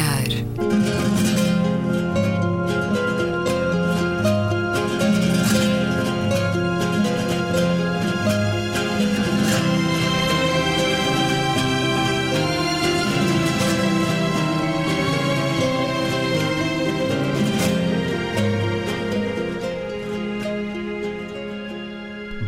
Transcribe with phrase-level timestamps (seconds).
[0.00, 0.50] olhar.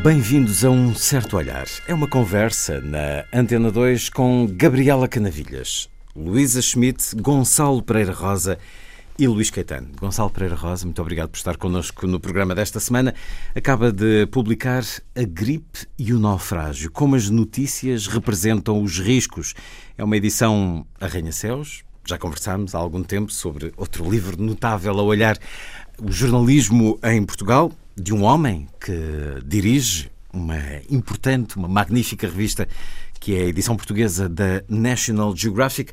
[0.02, 1.64] Bem-vindos a um certo olhar.
[1.86, 8.58] É uma conversa na Antena 2 com Gabriela Canavilhas, Luísa Schmidt, Gonçalo Pereira Rosa
[9.18, 9.88] e Luís Caetano.
[9.98, 13.14] Gonçalo Pereira Rosa, muito obrigado por estar connosco no programa desta semana.
[13.54, 14.84] Acaba de publicar
[15.14, 19.54] A Gripe e o Naufrágio, como as notícias representam os riscos.
[19.96, 21.82] É uma edição arranha-céus.
[22.06, 25.38] Já conversámos há algum tempo sobre outro livro notável a olhar
[25.98, 28.92] o jornalismo em Portugal, de um homem que
[29.46, 30.58] dirige uma
[30.90, 32.66] importante, uma magnífica revista
[33.22, 35.92] que é a edição portuguesa da National Geographic,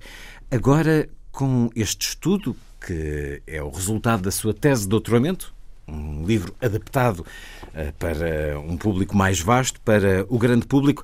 [0.49, 5.53] agora com este estudo que é o resultado da sua tese de doutoramento,
[5.87, 11.03] um livro adaptado uh, para um público mais vasto, para o grande público.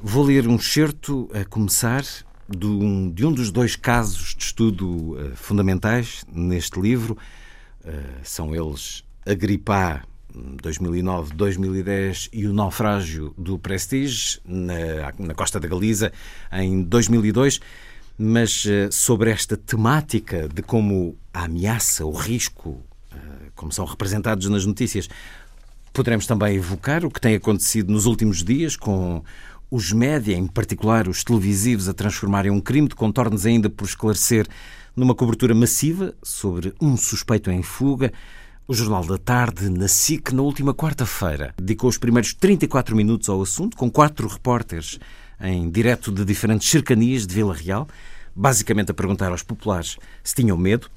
[0.00, 2.04] Vou ler um excerto a começar
[2.48, 7.18] de um, de um dos dois casos de estudo uh, fundamentais neste livro.
[7.84, 15.68] Uh, são eles Agripá 2009, 2010 e o naufrágio do Prestige na, na costa da
[15.68, 16.12] Galiza
[16.52, 17.60] em 2002.
[18.16, 23.16] Mas uh, sobre esta temática de como a ameaça, o risco, uh,
[23.54, 25.08] como são representados nas notícias,
[25.92, 29.22] poderemos também evocar o que tem acontecido nos últimos dias com
[29.70, 34.46] os média, em particular os televisivos, a transformarem um crime de contornos ainda por esclarecer
[34.94, 38.12] numa cobertura massiva sobre um suspeito em fuga.
[38.66, 43.42] O Jornal da Tarde, na SIC, na última quarta-feira, dedicou os primeiros 34 minutos ao
[43.42, 44.98] assunto, com quatro repórteres
[45.38, 47.86] em direto de diferentes cercanias de Vila Real,
[48.34, 50.88] basicamente a perguntar aos populares se tinham medo.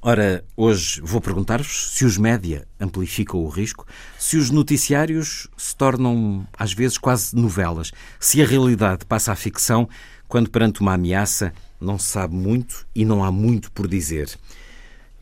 [0.00, 3.86] Ora, hoje vou perguntar-vos se os média amplificam o risco,
[4.18, 9.86] se os noticiários se tornam, às vezes, quase novelas, se a realidade passa à ficção
[10.26, 14.38] quando, perante uma ameaça, não se sabe muito e não há muito por dizer.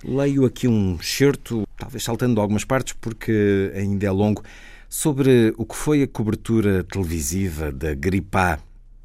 [0.05, 4.43] Leio aqui um excerto, talvez saltando algumas partes porque ainda é longo,
[4.89, 8.59] sobre o que foi a cobertura televisiva da Gripá.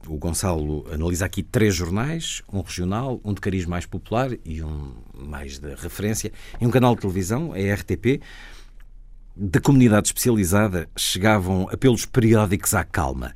[0.07, 4.93] O Gonçalo analisa aqui três jornais, um regional, um de cariz mais popular e um
[5.13, 8.19] mais de referência, e um canal de televisão, a RTP.
[9.35, 13.35] Da comunidade especializada chegavam apelos periódicos à calma.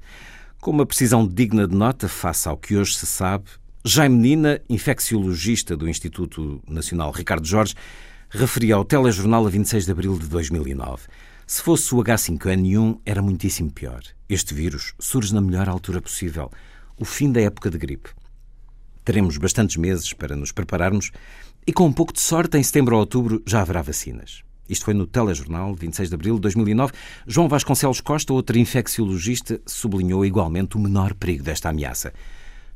[0.60, 3.46] Com uma precisão digna de nota face ao que hoje se sabe,
[3.84, 7.74] Jaime Nina, infecciologista do Instituto Nacional Ricardo Jorge,
[8.30, 11.08] referia ao telejornal a 26 de abril de 2009.
[11.48, 14.04] Se fosse o H5N1, era muitíssimo pior.
[14.30, 16.52] Este vírus surge na melhor altura possível,
[16.96, 18.12] o fim da época de gripe.
[19.04, 21.10] Teremos bastantes meses para nos prepararmos
[21.66, 24.44] e, com um pouco de sorte, em setembro ou outubro já haverá vacinas.
[24.70, 26.94] Isto foi no telejornal, 26 de abril de 2009.
[27.26, 32.14] João Vasconcelos Costa, outro infecciologista, sublinhou igualmente o menor perigo desta ameaça.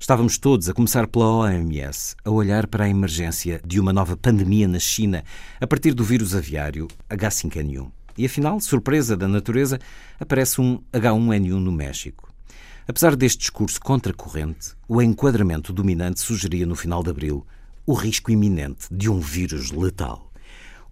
[0.05, 4.67] Estávamos todos, a começar pela OMS, a olhar para a emergência de uma nova pandemia
[4.67, 5.23] na China
[5.59, 7.89] a partir do vírus aviário H5N1.
[8.15, 9.79] E afinal, surpresa da natureza,
[10.19, 12.31] aparece um H1N1 no México.
[12.87, 17.43] Apesar deste discurso contracorrente, o enquadramento dominante sugeria no final de abril
[17.83, 20.24] o risco iminente de um vírus letal.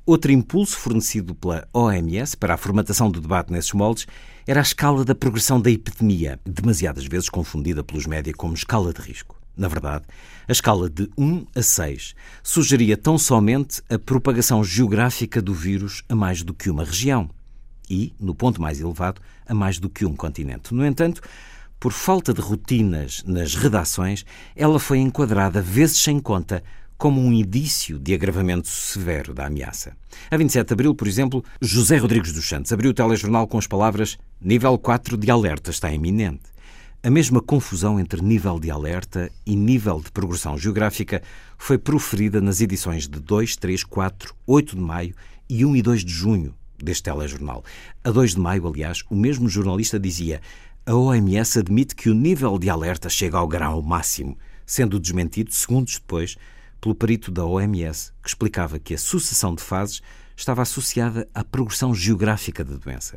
[0.05, 4.05] Outro impulso fornecido pela OMS para a formatação do debate nesses moldes
[4.45, 8.99] era a escala da progressão da epidemia, demasiadas vezes confundida pelos média como escala de
[8.99, 9.39] risco.
[9.55, 10.03] Na verdade,
[10.45, 16.15] a escala de 1 a 6 sugeria tão somente a propagação geográfica do vírus a
[16.15, 17.29] mais do que uma região
[17.89, 20.73] e, no ponto mais elevado, a mais do que um continente.
[20.73, 21.21] No entanto,
[21.79, 26.61] por falta de rotinas nas redações, ela foi enquadrada vezes sem conta
[27.03, 29.91] como um indício de agravamento severo da ameaça.
[30.31, 33.67] A 27 de abril, por exemplo, José Rodrigues dos Santos abriu o telejornal com as
[33.67, 36.43] palavras Nível 4 de alerta está iminente.
[37.03, 41.21] A mesma confusão entre nível de alerta e nível de progressão geográfica
[41.57, 45.13] foi proferida nas edições de 2, 3, 4, 8 de maio
[45.49, 47.65] e 1 e 2 de junho deste telejornal.
[48.01, 50.39] A 2 de maio, aliás, o mesmo jornalista dizia
[50.85, 55.95] a OMS admite que o nível de alerta chega ao grau máximo, sendo desmentido segundos
[55.95, 56.37] depois
[56.83, 60.01] pelo perito da OMS, que explicava que a sucessão de fases
[60.35, 63.15] estava associada à progressão geográfica da doença.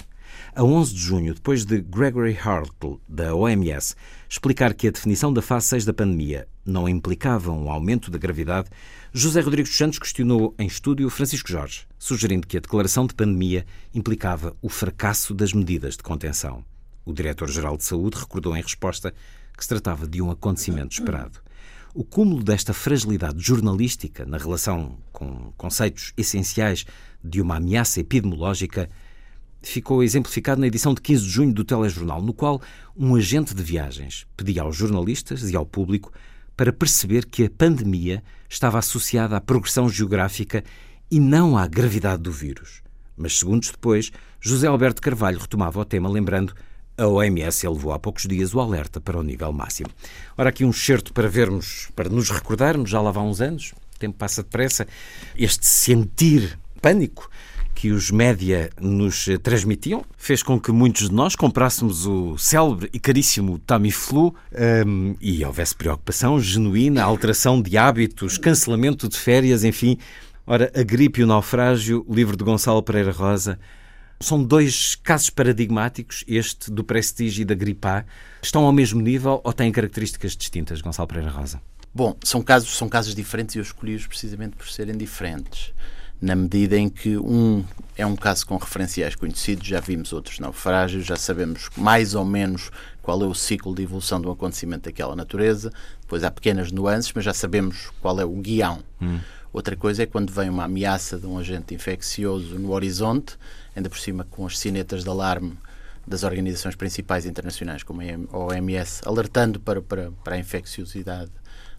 [0.55, 3.97] A 11 de junho, depois de Gregory Hartle, da OMS,
[4.29, 8.71] explicar que a definição da fase 6 da pandemia não implicava um aumento da gravidade,
[9.13, 13.67] José Rodrigues dos Santos questionou em estúdio Francisco Jorge, sugerindo que a declaração de pandemia
[13.93, 16.65] implicava o fracasso das medidas de contenção.
[17.05, 19.13] O diretor-geral de saúde recordou em resposta
[19.57, 21.46] que se tratava de um acontecimento esperado.
[21.99, 26.85] O cúmulo desta fragilidade jornalística na relação com conceitos essenciais
[27.25, 28.91] de uma ameaça epidemiológica
[29.63, 32.61] ficou exemplificado na edição de 15 de junho do Telejornal, no qual
[32.95, 36.13] um agente de viagens pedia aos jornalistas e ao público
[36.55, 40.63] para perceber que a pandemia estava associada à progressão geográfica
[41.11, 42.83] e não à gravidade do vírus.
[43.17, 46.53] Mas segundos depois, José Alberto Carvalho retomava o tema, lembrando
[46.97, 49.91] a OMS elevou há poucos dias o alerta para o nível máximo.
[50.37, 53.99] Ora, aqui um excerto para vermos, para nos recordarmos, já lá vão uns anos, o
[53.99, 54.87] tempo passa depressa,
[55.37, 57.31] este sentir pânico
[57.77, 62.99] que os média nos transmitiam fez com que muitos de nós comprássemos o célebre e
[62.99, 64.35] caríssimo Tamiflu
[64.87, 69.99] um, e houvesse preocupação genuína, alteração de hábitos, cancelamento de férias, enfim.
[70.47, 73.59] Ora, a gripe e o naufrágio, livro de Gonçalo Pereira Rosa,
[74.21, 78.05] são dois casos paradigmáticos, este do Prestige e da gripe A.
[78.43, 81.61] Estão ao mesmo nível ou têm características distintas, Gonçalo Pereira Rosa?
[81.95, 85.73] Bom, são casos, são casos diferentes e eu escolhi-os precisamente por serem diferentes
[86.21, 87.65] na medida em que um
[87.97, 92.71] é um caso com referenciais conhecidos, já vimos outros naufrágios, já sabemos mais ou menos
[93.03, 97.13] qual é o ciclo de evolução de um acontecimento daquela natureza, depois há pequenas nuances,
[97.15, 98.83] mas já sabemos qual é o guião.
[99.01, 99.19] Hum.
[99.53, 103.39] Outra coisa é quando vem uma ameaça de um agente infeccioso no horizonte,
[103.77, 105.57] ainda por cima com as sinetas de alarme
[106.07, 111.31] das organizações principais internacionais, como a OMS, alertando para, para, para a infecciosidade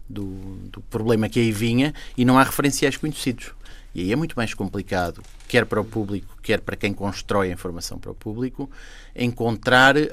[0.08, 0.26] do,
[0.70, 3.52] do problema que aí vinha, e não há referenciais conhecidos.
[3.94, 7.52] E aí é muito mais complicado, quer para o público, quer para quem constrói a
[7.52, 8.70] informação para o público,
[9.16, 10.08] encontrar uh,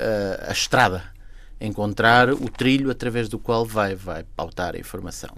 [0.48, 1.04] a estrada,
[1.60, 5.36] encontrar o trilho através do qual vai, vai pautar a informação.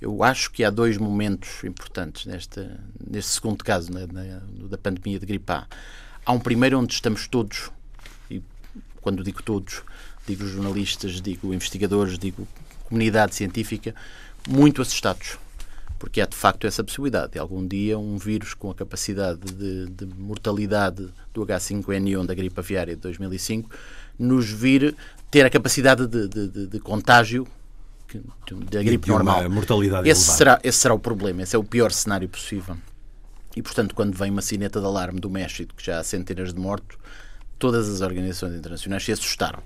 [0.00, 2.66] Eu acho que há dois momentos importantes neste,
[3.06, 5.66] neste segundo caso, na, na, da pandemia de gripe A.
[6.24, 7.70] Há um primeiro onde estamos todos,
[8.30, 8.42] e
[9.00, 9.82] quando digo todos,
[10.26, 12.48] digo jornalistas, digo investigadores, digo
[12.84, 13.94] comunidade científica,
[14.48, 15.38] muito assustados
[16.00, 19.86] porque há de facto essa possibilidade de algum dia um vírus com a capacidade de,
[19.90, 23.70] de mortalidade do H5N1 da gripe aviária de 2005
[24.18, 24.96] nos vir
[25.30, 27.46] ter a capacidade de, de, de contágio
[28.70, 29.48] da gripe normal.
[29.48, 32.76] mortalidade esse será, esse será o problema, esse é o pior cenário possível.
[33.56, 36.60] E, portanto, quando vem uma sineta de alarme do México, que já há centenas de
[36.60, 36.96] mortos,
[37.58, 39.62] todas as organizações internacionais se assustaram.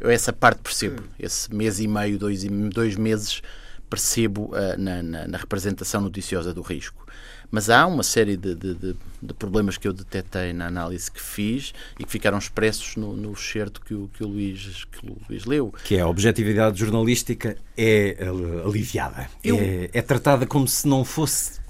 [0.00, 1.02] Eu essa parte percebo.
[1.18, 3.40] Esse mês e meio, dois, dois meses,
[3.88, 7.06] percebo uh, na, na, na, representação noticiosa do risco.
[7.50, 11.20] Mas há uma série de, de, de, de, problemas que eu detetei na análise que
[11.20, 15.16] fiz e que ficaram expressos no, no excerto que o, que, o Luís, que o
[15.28, 15.72] Luís leu.
[15.84, 18.16] Que é a objetividade jornalística é
[18.64, 19.28] aliviada.
[19.42, 19.56] Eu...
[19.56, 21.60] É, é tratada como se não fosse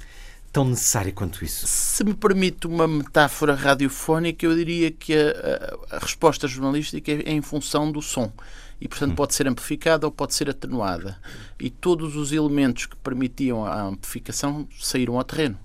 [0.54, 1.66] tão necessária quanto isso?
[1.66, 7.32] Se me permite uma metáfora radiofónica, eu diria que a, a, a resposta jornalística é
[7.32, 8.32] em função do som
[8.80, 11.18] e, portanto, pode ser amplificada ou pode ser atenuada.
[11.58, 15.58] E todos os elementos que permitiam a amplificação saíram ao terreno.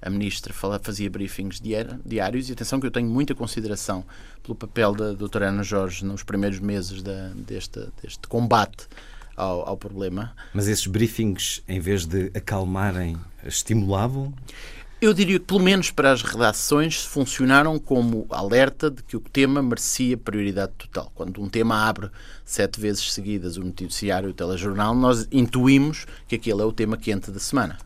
[0.00, 1.60] A ministra fazia briefings
[2.04, 4.04] diários e atenção que eu tenho muita consideração
[4.42, 8.86] pelo papel da doutora Ana Jorge nos primeiros meses da, deste, deste combate
[9.34, 10.32] ao, ao, problema.
[10.52, 14.32] Mas esses briefings, em vez de acalmarem, estimulavam?
[14.98, 19.62] Eu diria que, pelo menos para as redações, funcionaram como alerta de que o tema
[19.62, 21.12] merecia prioridade total.
[21.14, 22.10] Quando um tema abre
[22.46, 26.96] sete vezes seguidas o noticiário e o telejornal, nós intuímos que aquele é o tema
[26.96, 27.76] quente da semana.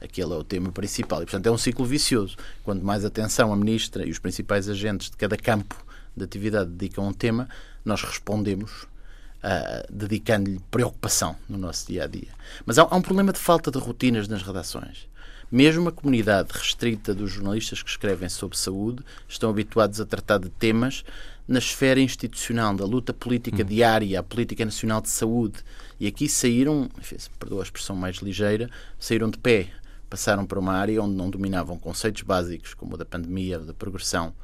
[0.00, 1.22] Aquele é o tema principal.
[1.22, 2.36] E, portanto, é um ciclo vicioso.
[2.64, 5.76] Quanto mais atenção a ministra e os principais agentes de cada campo
[6.16, 7.48] de atividade dedicam a um tema,
[7.84, 12.30] nós respondemos uh, dedicando-lhe preocupação no nosso dia a dia.
[12.64, 15.06] Mas há, há um problema de falta de rotinas nas redações.
[15.50, 20.48] Mesmo a comunidade restrita dos jornalistas que escrevem sobre saúde estão habituados a tratar de
[20.48, 21.04] temas
[21.46, 23.66] na esfera institucional, da luta política hum.
[23.66, 25.58] diária, a política nacional de saúde.
[26.00, 29.68] E aqui saíram, enfim, perdoa a expressão mais ligeira, saíram de pé.
[30.10, 34.34] Passaram para uma área onde não dominavam conceitos básicos, como o da pandemia, da progressão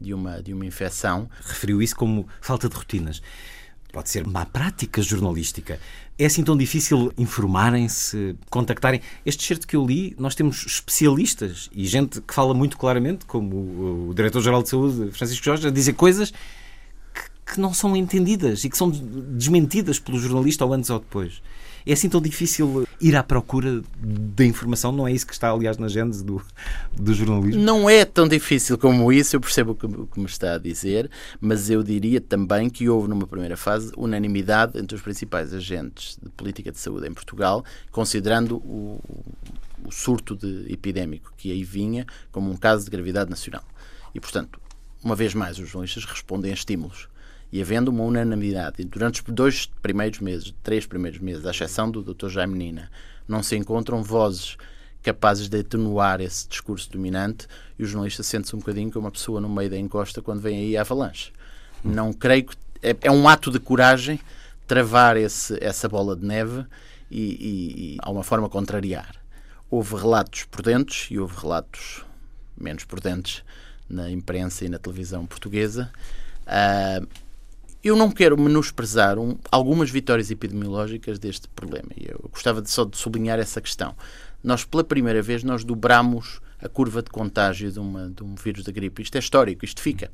[0.00, 1.28] de uma, de uma infecção.
[1.44, 3.22] Referiu isso como falta de rotinas.
[3.92, 5.80] Pode ser má prática jornalística.
[6.18, 9.00] É assim tão difícil informarem-se, contactarem?
[9.24, 14.08] Este certo que eu li, nós temos especialistas e gente que fala muito claramente, como
[14.08, 18.70] o Diretor-Geral de Saúde, Francisco Jorge, a dizer coisas que, que não são entendidas e
[18.70, 21.42] que são desmentidas pelo jornalista ou antes ou depois.
[21.86, 24.92] É assim tão difícil ir à procura da informação?
[24.92, 26.42] Não é isso que está, aliás, na gênese do,
[26.94, 27.62] do jornalismo?
[27.62, 30.58] Não é tão difícil como isso, eu percebo o que, o que me está a
[30.58, 31.10] dizer,
[31.40, 36.28] mas eu diria também que houve, numa primeira fase, unanimidade entre os principais agentes de
[36.30, 39.00] política de saúde em Portugal, considerando o,
[39.84, 43.64] o surto de epidémico que aí vinha como um caso de gravidade nacional.
[44.14, 44.60] E, portanto,
[45.02, 47.08] uma vez mais, os jornalistas respondem a estímulos
[47.52, 52.02] e havendo uma unanimidade, durante os dois primeiros meses, três primeiros meses, à exceção do
[52.02, 52.28] Dr.
[52.28, 52.90] Jaime Menina,
[53.26, 54.56] não se encontram vozes
[55.02, 57.46] capazes de atenuar esse discurso dominante
[57.78, 60.58] e o jornalista sente-se um bocadinho como uma pessoa no meio da encosta quando vem
[60.58, 61.32] aí a avalanche.
[61.82, 62.56] Não creio que.
[62.82, 64.20] É, é um ato de coragem
[64.66, 66.64] travar esse, essa bola de neve
[67.10, 69.16] e, e, e a uma forma contrariar.
[69.70, 72.04] Houve relatos prudentes e houve relatos
[72.56, 73.42] menos prudentes
[73.88, 75.90] na imprensa e na televisão portuguesa.
[76.46, 77.06] Uh,
[77.82, 81.88] eu não quero menosprezar um, algumas vitórias epidemiológicas deste problema.
[81.96, 83.94] Eu gostava de, só de sublinhar essa questão.
[84.42, 88.64] Nós, pela primeira vez, nós dobramos a curva de contágio de, uma, de um vírus
[88.64, 89.02] da gripe.
[89.02, 90.10] Isto é histórico, isto fica.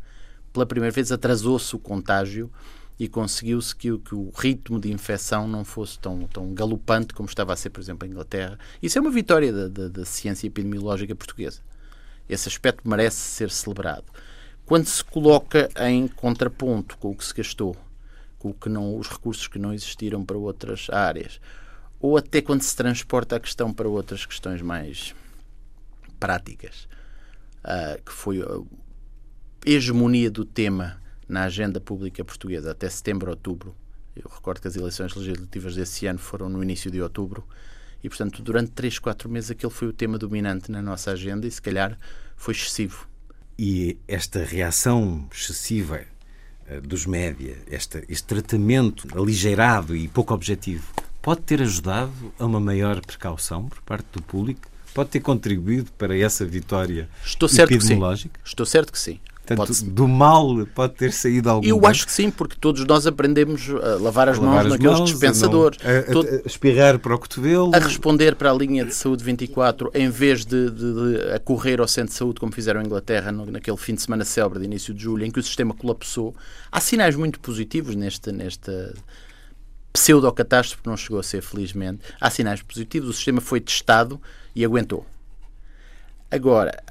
[0.53, 2.51] Pela primeira vez atrasou-se o contágio
[2.99, 7.53] e conseguiu-se que, que, o ritmo de infecção não fosse tão, tão galopante como estava
[7.53, 8.59] a ser, por exemplo, em Inglaterra.
[8.83, 11.61] Isso é uma vitória da, da, da ciência epidemiológica portuguesa.
[12.29, 14.05] Esse aspecto merece ser celebrado.
[14.67, 17.77] Quando se coloca em contraponto com o que se gastou,
[18.37, 21.41] com o que não, os recursos que não existiram para outras áreas,
[22.01, 25.15] ou até quando se transporta a questão para outras questões mais
[26.19, 26.89] práticas,
[27.65, 28.61] uh, que foi a
[29.65, 33.73] hegemonia do tema na agenda pública portuguesa até setembro, outubro.
[34.17, 37.47] Eu recordo que as eleições legislativas desse ano foram no início de outubro
[38.03, 41.51] e, portanto, durante 3, 4 meses aquele foi o tema dominante na nossa agenda e,
[41.53, 41.97] se calhar,
[42.35, 43.07] foi excessivo.
[43.59, 46.03] E esta reação excessiva
[46.71, 52.61] uh, dos média, este, este tratamento aligeirado e pouco objetivo, pode ter ajudado a uma
[52.61, 54.61] maior precaução por parte do público?
[54.93, 58.31] Pode ter contribuído para essa vitória Estou certo epidemiológica?
[58.33, 58.45] Que sim.
[58.47, 59.21] Estou certo que sim.
[59.47, 61.91] Portanto, pode do mal pode ter saído algum Eu bem?
[61.91, 64.99] acho que sim, porque todos nós aprendemos a lavar as a lavar mãos as naqueles
[64.99, 65.79] mãos, dispensadores.
[65.85, 66.29] A, a, Todo...
[66.29, 67.71] a, espirrar para o cotovelo.
[67.75, 71.81] A responder para a linha de saúde 24, em vez de, de, de a correr
[71.81, 74.65] ao centro de saúde, como fizeram em Inglaterra no, naquele fim de semana célebre de
[74.65, 76.35] início de julho, em que o sistema colapsou.
[76.73, 78.95] Há sinais muito positivos neste, nesta
[79.93, 82.01] pseudo-catástrofe, não chegou a ser, felizmente.
[82.21, 83.09] Há sinais positivos.
[83.09, 84.21] O sistema foi testado
[84.55, 85.07] e aguentou.
[86.31, 86.83] Agora,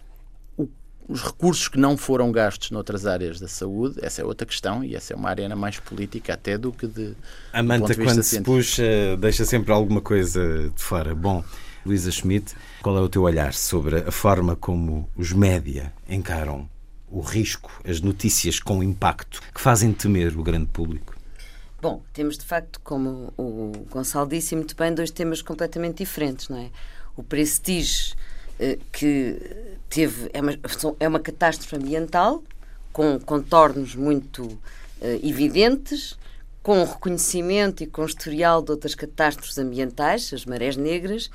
[1.07, 4.95] os recursos que não foram gastos noutras áreas da saúde, essa é outra questão e
[4.95, 7.15] essa é uma arena mais política até do que de.
[7.53, 11.13] A manta, quando se puxa, deixa sempre alguma coisa de fora.
[11.13, 11.43] Bom,
[11.85, 16.67] Luísa Schmidt, qual é o teu olhar sobre a forma como os média encaram
[17.07, 21.15] o risco, as notícias com impacto que fazem temer o grande público?
[21.79, 26.57] Bom, temos de facto, como o Gonçalo disse muito bem, dois temas completamente diferentes, não
[26.57, 26.71] é?
[27.15, 28.24] O prestige eh,
[28.91, 29.39] que
[29.89, 30.59] teve é uma,
[30.99, 32.43] é uma catástrofe ambiental
[32.91, 34.59] com contornos muito uh,
[35.21, 36.17] evidentes,
[36.63, 41.29] com reconhecimento e com historial de outras catástrofes ambientais, as marés negras,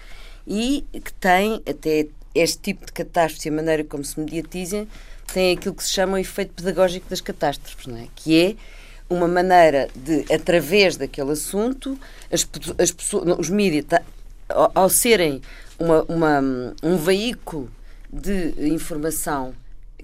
[0.47, 4.87] e que tem até este tipo de catástrofe, a maneira como se mediatizam,
[5.33, 8.09] tem aquilo que se chama o efeito pedagógico das catástrofes, não é?
[8.17, 8.57] que é
[9.09, 11.99] uma maneira de, através daquele assunto,
[12.33, 12.49] as,
[12.79, 13.85] as pessoas, os mídias,
[14.75, 15.43] ao serem
[15.81, 16.41] uma, uma,
[16.83, 17.71] um veículo
[18.13, 19.55] de informação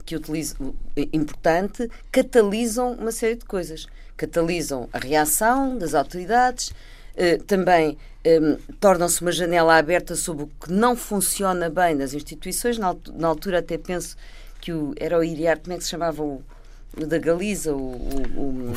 [0.04, 0.74] que utilizo,
[1.12, 3.86] importante, catalisam uma série de coisas.
[4.16, 6.72] Catalisam a reação das autoridades,
[7.16, 12.78] eh, também eh, tornam-se uma janela aberta sobre o que não funciona bem nas instituições.
[12.78, 14.16] Na, na altura até penso
[14.60, 16.42] que o, era o Iriarte, como é que se chamava o,
[16.96, 17.74] o da Galiza?
[17.74, 18.74] O, o, o, o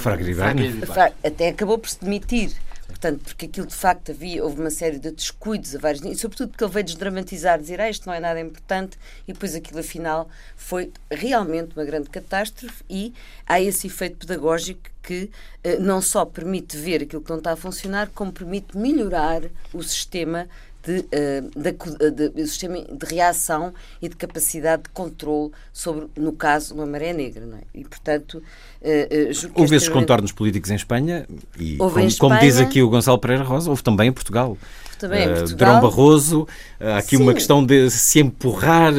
[1.24, 2.52] Até acabou por se demitir
[3.00, 6.50] Portanto, porque aquilo de facto havia, houve uma série de descuidos a vários níveis, sobretudo
[6.50, 10.28] porque ele veio desdramatizar, dizer ah, isto não é nada importante, e depois aquilo afinal
[10.58, 13.14] foi realmente uma grande catástrofe e
[13.48, 15.32] há esse efeito pedagógico que
[15.64, 19.82] eh, não só permite ver aquilo que não está a funcionar, como permite melhorar o
[19.82, 20.50] sistema
[20.84, 26.74] de, uh, de, de, sistema de reação e de capacidade de controle sobre, no caso,
[26.74, 27.46] uma maré negra.
[27.46, 27.62] Não é?
[27.74, 32.82] E, portanto, uh, houve esses contornos políticos em Espanha e, como, Espanha, como, diz aqui
[32.82, 34.58] o Gonçalo Pereira Rosa, houve também em Portugal.
[34.98, 35.56] Também em Portugal.
[35.56, 36.48] Drão Barroso,
[36.80, 37.24] há aqui Sim.
[37.24, 38.94] uma questão de se empurrar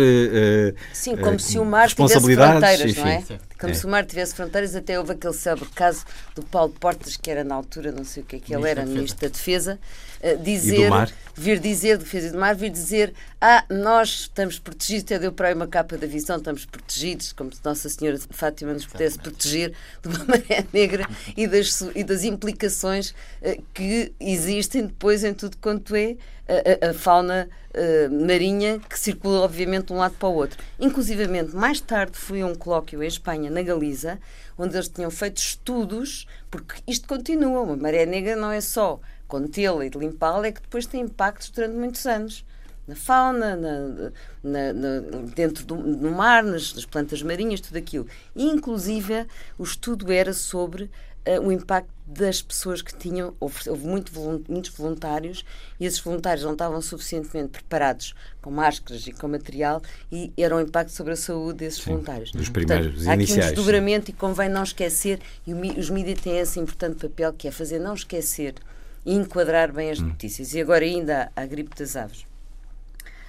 [0.94, 3.00] Sim, como se o mar tivesse fronteiras, enfim.
[3.00, 3.49] não é?
[3.60, 3.74] Como é.
[3.74, 7.44] se o mar tivesse fronteiras, até houve aquele célebre caso do Paulo Portas, que era
[7.44, 9.78] na altura, não sei o que é que ele era, Ministro da Defesa,
[10.22, 10.90] uh, dizer,
[11.36, 15.54] vir dizer, Defesa do Mar, vir dizer, ah, nós estamos protegidos, até deu para aí
[15.54, 19.74] uma capa da visão, estamos protegidos, como se Nossa Senhora de Fátima nos pudesse proteger
[20.02, 23.10] de uma maré negra e das, e das implicações
[23.42, 26.16] uh, que existem depois em tudo quanto é
[26.50, 30.58] a, a, fauna uh, marinha que circula, obviamente, de um lado para o outro.
[30.78, 34.18] Inclusivamente, mais tarde fui a um colóquio em Espanha, na Galiza,
[34.58, 37.62] onde eles tinham feito estudos, porque isto continua.
[37.62, 41.76] Uma maré negra não é só contê-la e limpá-la, é que depois tem impactos durante
[41.76, 42.44] muitos anos
[42.90, 44.10] na fauna, na,
[44.42, 45.00] na, na,
[45.34, 48.06] dentro do no mar, nas, nas, plantas marinhas, tudo aquilo.
[48.34, 49.26] E, inclusive,
[49.56, 50.90] o estudo era sobre
[51.26, 53.34] uh, o impacto das pessoas que tinham.
[53.38, 54.12] Houve, houve muito,
[54.48, 55.44] muitos voluntários
[55.78, 60.60] e esses voluntários não estavam suficientemente preparados com máscaras e com material e era um
[60.60, 62.32] impacto sobre a saúde desses Sim, voluntários.
[62.32, 63.38] Dos primeiros Portanto, há iniciais.
[63.38, 67.48] Aqui um desdobramento e convém não esquecer, e os mídias têm esse importante papel que
[67.48, 68.54] é fazer não esquecer
[69.06, 70.06] e enquadrar bem as hum.
[70.06, 70.52] notícias.
[70.54, 72.24] E agora ainda a gripe das aves.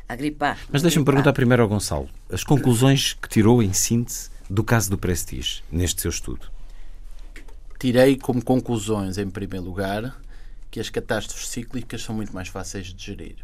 [0.09, 0.57] A gripe A.
[0.69, 2.09] Mas deixa-me perguntar primeiro ao Gonçalo.
[2.29, 6.51] As conclusões que tirou em síntese do caso do Prestige, neste seu estudo?
[7.81, 10.15] Tirei como conclusões, em primeiro lugar,
[10.69, 13.37] que as catástrofes cíclicas são muito mais fáceis de gerir.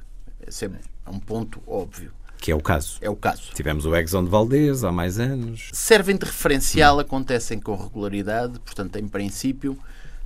[0.45, 0.69] Esse é
[1.09, 2.13] um ponto óbvio.
[2.37, 2.99] Que é o caso.
[3.01, 3.49] É o caso.
[3.55, 5.71] Tivemos o Exxon de Valdez há mais anos.
[5.73, 6.99] Servem de referencial, hum.
[6.99, 9.75] acontecem com regularidade, portanto, em princípio,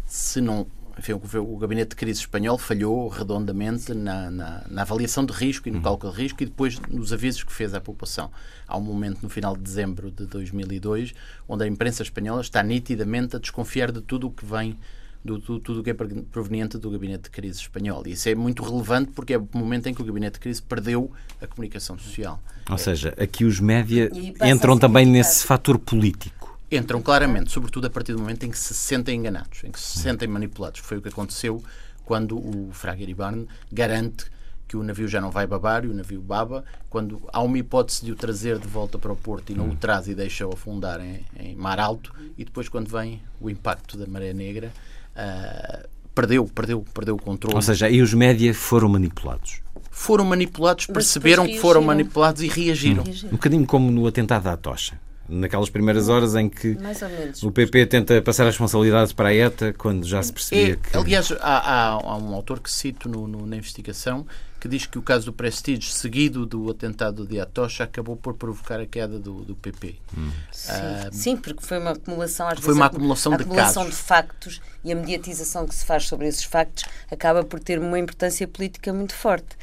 [0.06, 0.68] se não
[0.98, 5.72] enfim, o gabinete de crise espanhol falhou redondamente na, na, na avaliação de risco e
[5.72, 5.84] no uhum.
[5.84, 8.32] cálculo de risco e depois nos avisos que fez à população.
[8.68, 11.14] Há um momento no final de dezembro de 2002
[11.48, 14.78] onde a imprensa espanhola está nitidamente a desconfiar de tudo o que vem
[15.24, 18.04] do, do, tudo o que é proveniente do gabinete de crise espanhol.
[18.06, 20.62] E isso é muito relevante porque é o momento em que o gabinete de crise
[20.62, 22.42] perdeu a comunicação social.
[22.70, 22.78] Ou é.
[22.78, 24.10] seja, aqui os média
[24.44, 28.74] entram também nesse fator político entram claramente, sobretudo a partir do momento em que se
[28.74, 30.80] sentem enganados, em que se sentem manipulados.
[30.80, 31.62] Foi o que aconteceu
[32.06, 34.26] quando o Fraga Iribarne garante
[34.68, 38.06] que o navio já não vai babar e o navio baba, quando há uma hipótese
[38.06, 41.02] de o trazer de volta para o porto e não o traz e deixa-o afundar
[41.02, 44.72] em, em, mar alto, e depois quando vem o impacto da maré negra,
[45.14, 47.54] uh, perdeu, perdeu, perdeu o controle.
[47.54, 49.62] Ou seja, e os média foram manipulados?
[49.90, 53.04] Foram manipulados, perceberam que foram manipulados e reagiram.
[53.04, 53.28] Hum.
[53.28, 54.98] Um bocadinho como no atentado à tocha
[55.32, 56.78] naquelas primeiras horas em que
[57.42, 60.98] o PP tenta passar a responsabilidade para a ETA, quando já se percebia é, que.
[60.98, 64.26] Aliás, há, há, há, um autor que cito no, no, na investigação
[64.60, 68.80] que diz que o caso do Prestige, seguido do atentado de Atocha, acabou por provocar
[68.80, 69.96] a queda do, do PP.
[70.16, 70.30] Hum.
[70.52, 70.72] Sim.
[70.72, 74.62] Ah, Sim, porque foi uma acumulação, às foi vezes, uma acumulação, de, acumulação de factos
[74.84, 78.94] e a mediatização que se faz sobre esses factos acaba por ter uma importância política
[78.94, 79.58] muito forte.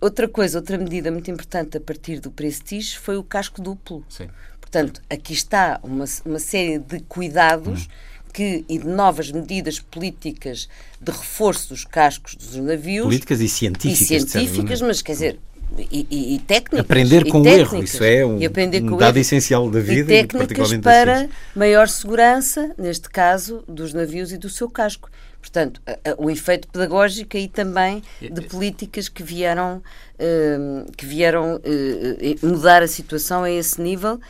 [0.00, 4.02] Outra coisa, outra medida muito importante a partir do Prestige foi o casco duplo.
[4.08, 4.28] Sim.
[4.70, 7.88] Portanto, aqui está uma, uma série de cuidados hum.
[8.34, 10.68] que, e de novas medidas políticas
[11.00, 13.06] de reforço dos cascos dos navios.
[13.06, 14.00] Políticas e científicas.
[14.02, 15.38] E científicas, mas quer dizer,
[15.78, 16.80] e, e, e, técnicas.
[16.80, 20.12] Aprender com o erro, isso é um, um dado erro, essencial da vida.
[20.12, 25.08] E técnicas para maior segurança, neste caso, dos navios e do seu casco.
[25.40, 25.80] Portanto,
[26.18, 29.82] o efeito pedagógico e também de políticas que vieram,
[30.18, 34.20] hum, que vieram eh, eh, mudar a situação a esse nível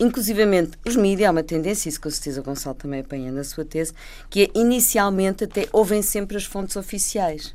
[0.00, 3.64] Inclusivamente, os mídias, há uma tendência, isso com certeza o Gonçalo também apanha na sua
[3.64, 3.92] tese,
[4.30, 7.54] que é inicialmente até ouvem sempre as fontes oficiais.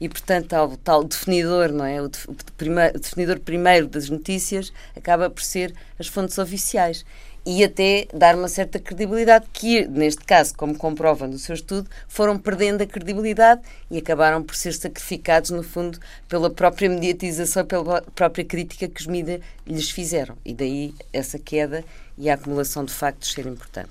[0.00, 2.02] E, portanto, tal definidor, não é?
[2.02, 7.04] O, de, o, o definidor primeiro das notícias acaba por ser as fontes oficiais
[7.46, 12.38] e até dar uma certa credibilidade, que neste caso, como comprova no seu estudo, foram
[12.38, 18.44] perdendo a credibilidade e acabaram por ser sacrificados, no fundo, pela própria mediatização, pela própria
[18.44, 20.38] crítica que os mídias lhes fizeram.
[20.44, 21.84] E daí essa queda
[22.16, 23.90] e a acumulação de factos ser importante.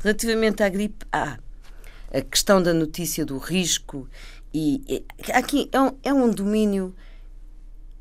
[0.00, 1.38] Relativamente à gripe A,
[2.12, 4.08] a questão da notícia do risco,
[4.52, 6.94] e, e aqui é um, é um domínio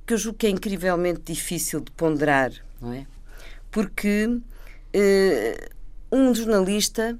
[0.05, 3.05] que eu julgo que é incrivelmente difícil de ponderar, não é?
[3.71, 4.39] Porque
[6.11, 7.17] um jornalista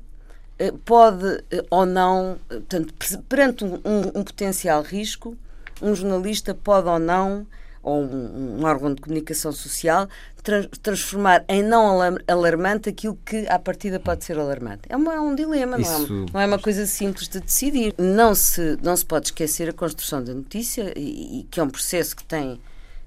[0.61, 2.93] uh, pode uh, ou não, portanto,
[3.27, 3.81] perante um,
[4.15, 5.35] um, potencial risco,
[5.81, 7.47] um jornalista pode ou não,
[7.81, 10.07] ou um, um órgão de comunicação social,
[10.41, 14.83] tra transformar em não alarmante aquilo que à partida pode ser alarmante.
[14.87, 17.93] É, uma, é um dilema, não é, não é, uma coisa simples de decidir.
[17.97, 21.69] Não se, não se pode esquecer a construção da notícia, e, e que é um
[21.69, 22.61] processo que tem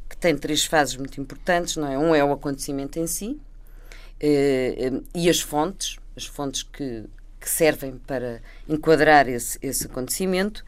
[0.09, 1.99] que tem três fases muito importantes, não é?
[1.99, 3.46] Um é o acontecimento em si, eh,
[4.21, 7.05] e as fontes, as fontes que,
[7.41, 10.65] que servem para enquadrar esse, esse acontecimento.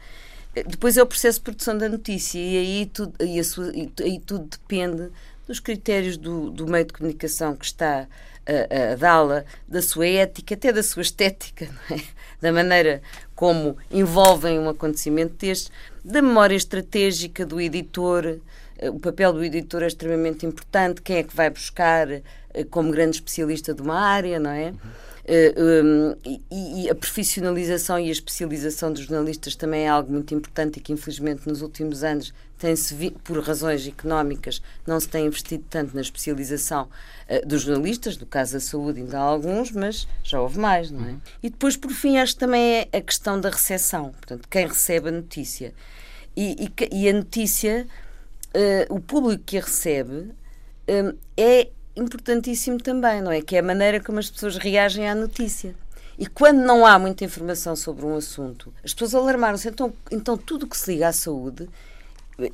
[0.55, 4.19] Eh, depois é o processo de produção da notícia e aí tudo, e sua, aí
[4.25, 5.09] tudo depende
[5.47, 8.07] dos critérios do, do meio de comunicação que está
[8.45, 11.99] a, a dá-la, da sua ética, até da sua estética, é?
[12.41, 13.01] da maneira
[13.35, 15.71] como envolvem um acontecimento deste,
[16.03, 18.39] da memória estratégica do editor, eh,
[18.87, 23.17] o papel do editor é extremamente importante, quem é que vai buscar eh, como grande
[23.17, 24.69] especialista de uma área, não é?
[24.69, 25.09] Uhum.
[25.29, 30.33] Uh, um, e, e, a profissionalização e a especialização dos jornalistas também é algo muito
[30.33, 35.63] importante e que, infelizmente, nos últimos anos tem-se, por razões económicas, não se tem investido
[35.69, 36.89] tanto na especialização
[37.29, 41.05] uh, dos jornalistas, no caso da saúde ainda há alguns, mas já houve mais, não
[41.05, 41.09] é?
[41.09, 41.21] Uhum.
[41.43, 45.09] E depois, por fim, acho que também é a questão da recepção, portanto, quem recebe
[45.09, 45.75] a notícia.
[46.35, 47.85] E, e, e a notícia,
[48.55, 50.31] uh, o público que a recebe,
[51.37, 53.41] é importantíssimo também, não é?
[53.41, 55.75] Que é a maneira como as pessoas reagem à notícia.
[56.17, 59.69] E quando não há muita informação sobre um assunto, as pessoas alarmaram-se.
[59.69, 61.69] Então, então tudo que se liga à saúde,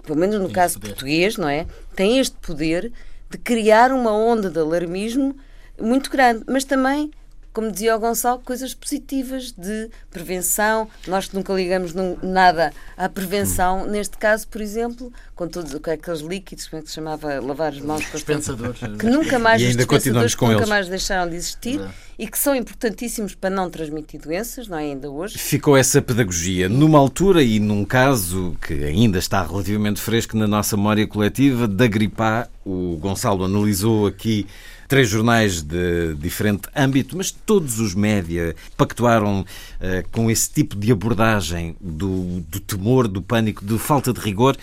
[0.04, 1.66] pelo menos no tem caso português, não é?
[1.96, 2.92] Tem este poder
[3.30, 5.36] de criar uma onda de alarmismo
[5.82, 7.12] muito grande, mas também
[7.56, 10.90] como dizia o Gonçalo, coisas positivas de prevenção.
[11.08, 13.90] Nós que nunca ligamos nada à prevenção, hum.
[13.90, 17.40] neste caso, por exemplo, com todos aqueles líquidos, como é que se chamava?
[17.40, 18.82] Lavar as mãos com dispensadores.
[19.00, 20.70] Que nunca mais, e ainda continuamos com nunca eles.
[20.70, 21.80] mais deixaram de existir
[22.20, 24.82] e que são importantíssimos para não transmitir doenças, não é?
[24.82, 25.38] Ainda hoje.
[25.38, 26.68] Ficou essa pedagogia.
[26.68, 31.88] Numa altura e num caso que ainda está relativamente fresco na nossa memória coletiva, da
[31.88, 34.46] gripe A, o Gonçalo analisou aqui
[34.88, 40.92] três jornais de diferente âmbito, mas todos os média pactuaram uh, com esse tipo de
[40.92, 44.56] abordagem do, do temor, do pânico, de falta de rigor.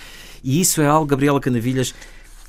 [0.43, 1.95] E isso é algo, Gabriela Canavilhas,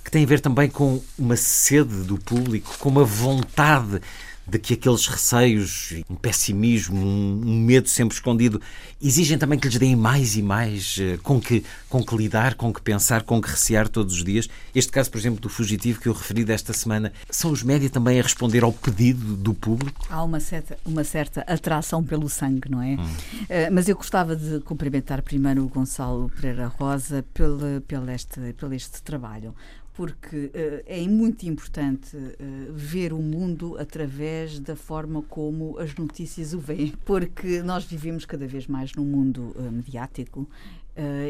[0.03, 4.01] que tem a ver também com uma sede do público, com uma vontade
[4.45, 8.61] de que aqueles receios, um pessimismo, um medo sempre escondido,
[9.01, 12.73] exigem também que lhes deem mais e mais eh, com que, com que lidar, com
[12.73, 14.49] que pensar, com que recear todos os dias.
[14.75, 18.19] Este caso, por exemplo, do fugitivo que eu referi desta semana, são os média também
[18.19, 20.05] a responder ao pedido do público?
[20.09, 22.95] Há uma certa, uma certa atração pelo sangue, não é?
[22.95, 23.03] Hum.
[23.03, 28.73] Uh, mas eu gostava de cumprimentar primeiro o Gonçalo Pereira Rosa pelo, pelo, este, pelo
[28.73, 29.55] este trabalho
[29.93, 36.53] porque uh, é muito importante uh, ver o mundo através da forma como as notícias
[36.53, 40.47] o veem, porque nós vivemos cada vez mais num mundo uh, mediático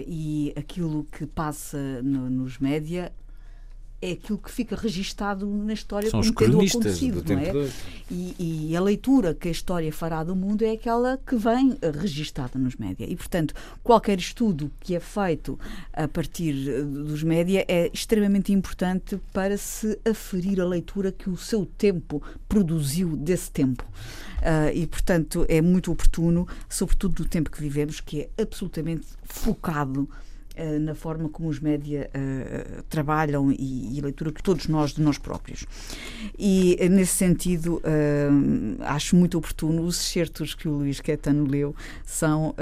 [0.05, 3.13] e aquilo que passa no, nos média
[4.03, 7.69] é aquilo que fica registado na história São como tendo acontecido, não é?
[8.11, 12.59] E, e, a leitura que a história fará do mundo é aquela que vem registada
[12.59, 13.05] nos média.
[13.09, 15.57] E, portanto, qualquer estudo que é feito
[15.93, 21.37] a partir eh, dos média é extremamente importante para se aferir a leitura que o
[21.37, 23.83] seu tempo produziu desse tempo.
[24.43, 30.09] Uh, e, portanto, é muito oportuno, sobretudo no tempo que vivemos, que é absolutamente focado
[30.11, 30.32] eh,
[30.81, 35.17] na forma como os média uh, trabalham e, e, leitura que todos nós de nós
[35.17, 35.65] próprios.
[36.37, 42.55] E nesse sentido, uh, acho muito oportuno os excertos que o Luís Quetano leu são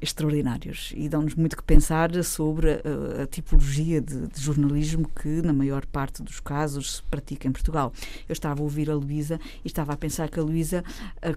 [0.00, 5.52] extraordinários e dão-nos muito que pensar sobre a, a tipologia de, de, jornalismo que, na
[5.52, 7.92] maior parte dos casos, se pratica em Portugal.
[8.28, 10.84] Eu estava a ouvir a Luísa e estava a pensar que a Luísa,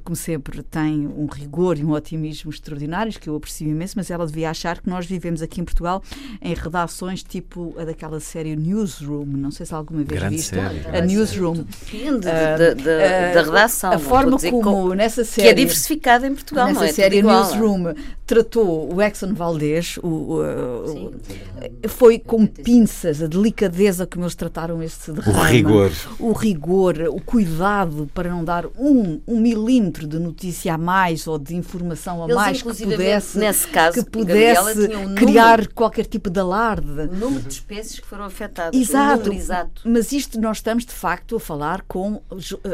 [0.03, 4.25] como sempre, tem um rigor e um otimismo extraordinários, que eu aprecio imenso, mas ela
[4.25, 6.03] devia achar que nós vivemos aqui em Portugal
[6.41, 10.55] em redações tipo a daquela série Newsroom, não sei se alguma vez Grande viste.
[10.55, 10.97] Série.
[10.97, 11.65] A Newsroom.
[11.91, 13.93] Depende uh, da, da, uh, redação.
[13.93, 15.47] A forma como, nessa série.
[15.47, 16.93] Que é diversificada em Portugal, nessa não é?
[16.93, 17.95] série igual, Newsroom é?
[18.25, 24.81] tratou o Exxon Valdez, o, o, o, foi com pinças, a delicadeza como eles trataram
[24.81, 25.39] este derrama.
[25.39, 25.91] O rigor.
[26.19, 31.37] O rigor, o cuidado para não dar um, um milímetro de notícia a mais ou
[31.37, 36.29] de informação a eles, mais que pudesse, nesse caso, que pudesse um criar qualquer tipo
[36.29, 36.89] de alarde.
[36.89, 38.79] O número de espécies que foram afetadas.
[38.79, 39.31] Exato.
[39.33, 39.81] exato.
[39.85, 42.21] Mas isto nós estamos de facto a falar com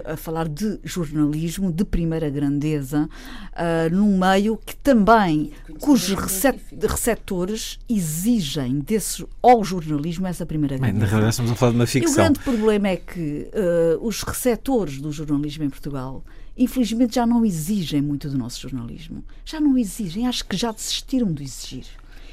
[0.06, 3.10] a falar de jornalismo de primeira grandeza
[3.54, 6.18] uh, num meio que também cujos
[6.82, 10.94] receptores exigem desse ao jornalismo essa primeira grandeza.
[10.94, 12.12] Bem, na realidade estamos a falar de uma ficção.
[12.12, 16.24] E o grande problema é que uh, os receptores do jornalismo em Portugal
[16.60, 19.24] infelizmente já não exigem muito do nosso jornalismo.
[19.46, 21.86] Já não exigem, acho que já desistiram de exigir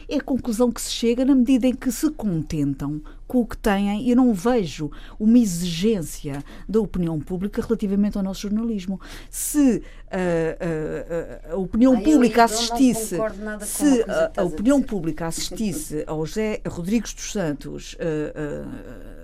[0.08, 3.56] é a conclusão que se chega na medida em que se contentam com o que
[3.56, 4.08] têm.
[4.08, 9.00] Eu não vejo uma exigência da opinião pública relativamente ao nosso jornalismo.
[9.30, 13.16] Se uh, uh, a opinião ah, pública assistisse,
[13.62, 19.16] se a, a, opinião pública assistisse ao José Rodrigues dos Santos, uh,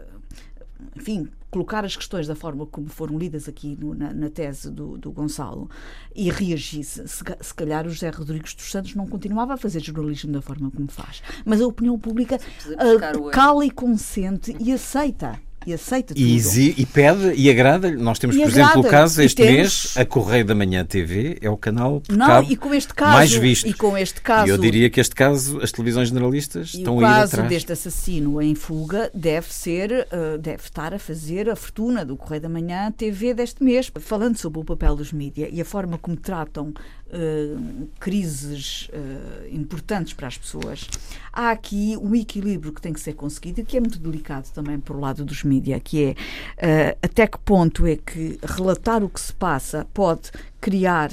[0.96, 4.96] enfim, colocar as questões da forma como foram lidas aqui no, na, na, tese do,
[4.96, 5.68] do, Gonçalo
[6.16, 10.32] e reagisse, se, se, calhar o José Rodrigues dos Santos não continuava a fazer jornalismo
[10.32, 11.22] da forma como faz.
[11.44, 16.24] Mas a opinião pública uh, cala e consente e aceita e aceita tudo.
[16.24, 17.90] E, e pede e agrada.
[17.90, 19.52] Nós temos, e por exemplo, o caso este temos...
[19.52, 23.32] mês, a Correio da Manhã TV é o canal Não, e com este caso, mais
[23.32, 23.68] visto.
[23.68, 27.02] E com este caso, e eu diria que este caso, as televisões generalistas estão a
[27.02, 27.32] ir atrás.
[27.32, 32.04] O caso deste assassino em fuga deve ser, uh, deve estar a fazer a fortuna
[32.04, 35.64] do Correio da Manhã TV deste mês, falando sobre o papel dos mídias e a
[35.64, 36.72] forma como tratam
[37.14, 40.88] Uh, crises uh, importantes para as pessoas,
[41.30, 44.80] há aqui um equilíbrio que tem que ser conseguido e que é muito delicado também
[44.80, 46.16] por lado dos mídia, que
[46.58, 51.10] é uh, até que ponto é que relatar o que se passa pode criar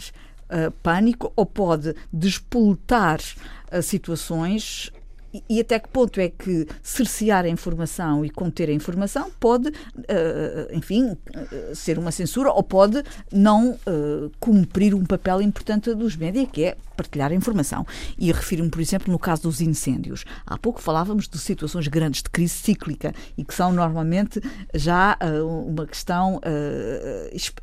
[0.81, 3.19] pânico ou pode despoletar
[3.83, 4.91] situações
[5.49, 9.73] e, até que ponto é que cercear a informação e conter a informação pode, uh,
[10.73, 16.45] enfim, uh, ser uma censura ou pode não uh, cumprir um papel importante dos média,
[16.45, 17.85] que é partilhar informação.
[18.17, 20.25] E refiro-me, por exemplo, no caso dos incêndios.
[20.45, 24.41] Há pouco falávamos de situações grandes de crise cíclica e que são normalmente
[24.73, 25.17] já
[25.67, 26.41] uma questão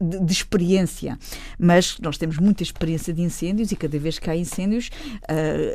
[0.01, 1.19] de experiência.
[1.59, 4.91] Mas nós temos muita experiência de incêndios e cada vez que há incêndios,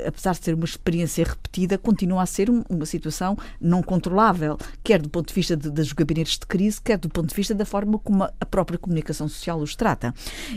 [0.07, 4.99] apesar de ser uma experiência repetida, continua a ser um, uma situação não controlável, quer
[4.99, 7.65] do ponto de vista de, dos gabinetes de crise, quer do ponto de vista da
[7.65, 10.13] forma como a própria comunicação social os trata.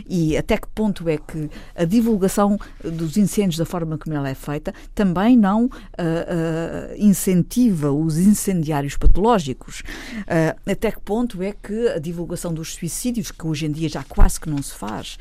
[0.07, 2.57] E até que ponto é que a divulgação
[2.95, 8.97] dos incêndios da forma como ela é feita também não uh, uh, incentiva os incendiários
[8.97, 9.81] patológicos?
[10.21, 14.03] Uh, até que ponto é que a divulgação dos suicídios, que hoje em dia já
[14.03, 15.17] quase que não se faz,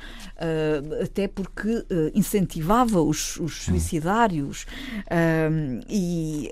[1.03, 1.85] até porque
[2.15, 4.67] incentivava os, os suicidários
[5.89, 6.51] e,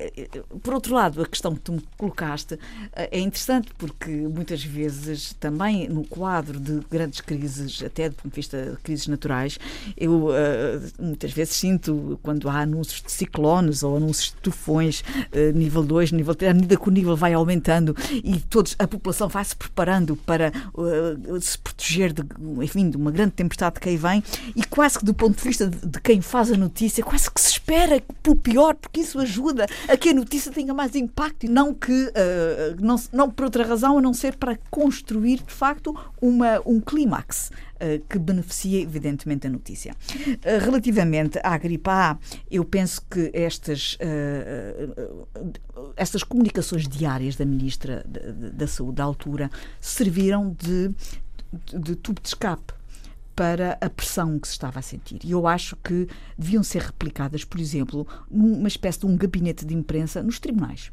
[0.62, 2.58] por outro lado, a questão que tu me colocaste
[2.92, 8.36] é interessante porque muitas vezes também no quadro de grandes crises, até do ponto de
[8.36, 9.58] vista de crises naturais,
[9.96, 10.28] eu
[11.12, 16.12] muitas vezes sinto quando há anúncios de ciclones ou anúncios de tufões, uh, nível 2,
[16.12, 19.54] nível 3, à medida que o nível vai aumentando e todos, a população vai se
[19.54, 22.22] preparando para uh, se proteger de,
[22.62, 24.22] enfim, de uma grande tempestade que aí vem
[24.56, 27.40] e quase que do ponto de vista de, de quem faz a notícia, quase que
[27.40, 31.48] se espera pelo pior, porque isso ajuda a que a notícia tenha mais impacto e
[31.48, 35.94] não que uh, não, não por outra razão a não ser para construir de facto
[36.20, 37.50] uma, um clímax
[38.08, 39.94] que beneficia evidentemente a notícia.
[39.94, 42.18] Uh, relativamente à gripe A,
[42.50, 43.98] eu penso que estas,
[45.96, 48.04] estas comunicações diárias da Ministra
[48.52, 50.88] da Saúde da altura serviram de,
[51.68, 52.72] de, de tubo de escape
[53.34, 55.20] para a pressão que se estava a sentir.
[55.24, 59.74] E eu acho que deviam ser replicadas, por exemplo, numa espécie de um gabinete de
[59.74, 60.90] imprensa nos tribunais.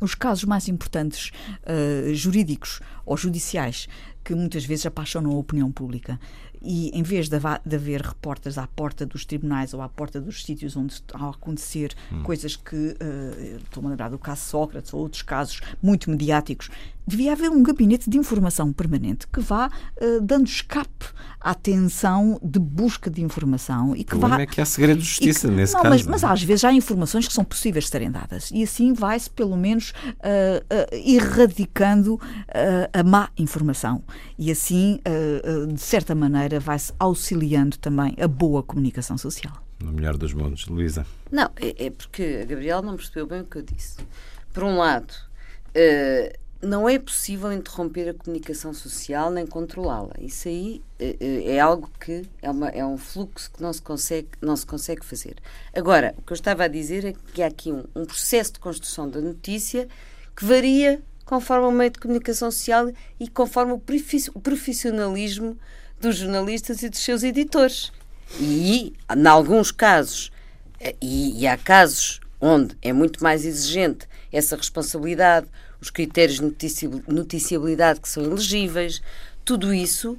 [0.00, 1.30] Os casos mais importantes
[1.62, 3.88] uh, jurídicos ou judiciais
[4.24, 6.18] que muitas vezes apaixonam a opinião pública
[6.64, 10.42] e em vez de, de haver repórteres à porta dos tribunais ou à porta dos
[10.42, 12.22] sítios onde estão a acontecer hum.
[12.22, 16.70] coisas que, uh, estou-me a lembrar do caso Sócrates ou outros casos muito mediáticos,
[17.06, 21.06] devia haver um gabinete de informação permanente que vá uh, dando escape
[21.40, 24.40] à tensão de busca de informação e que o vá.
[24.40, 25.94] é que há segredo de justiça que, nesse não, caso.
[25.94, 29.28] Mas, mas, às vezes há informações que são possíveis de serem dadas e assim vai-se
[29.28, 32.20] pelo menos uh, uh, erradicando
[32.92, 34.02] a má informação
[34.38, 35.00] e assim
[35.72, 39.64] de certa maneira vai-se auxiliando também a boa comunicação social.
[39.82, 41.06] No melhor dos mundos, Luísa.
[41.30, 43.98] Não, é, é porque a Gabriela não percebeu bem o que eu disse.
[44.52, 45.12] Por um lado,
[45.70, 50.14] uh, não é possível interromper a comunicação social nem controlá-la.
[50.18, 54.28] Isso aí é, é, algo que é, uma, é um fluxo que não se, consegue,
[54.40, 55.36] não se consegue fazer.
[55.74, 58.60] Agora, o que eu estava a dizer é que há aqui um, um processo de
[58.60, 59.88] construção da notícia
[60.34, 65.56] que varia conforme o meio de comunicação social e conforme o profissionalismo
[66.00, 67.92] dos jornalistas e dos seus editores.
[68.38, 70.30] E, em alguns casos,
[70.80, 75.46] eh, e, e há casos onde é muito mais exigente essa responsabilidade,
[75.84, 79.02] os critérios de noticiabilidade que são elegíveis,
[79.44, 80.16] tudo isso,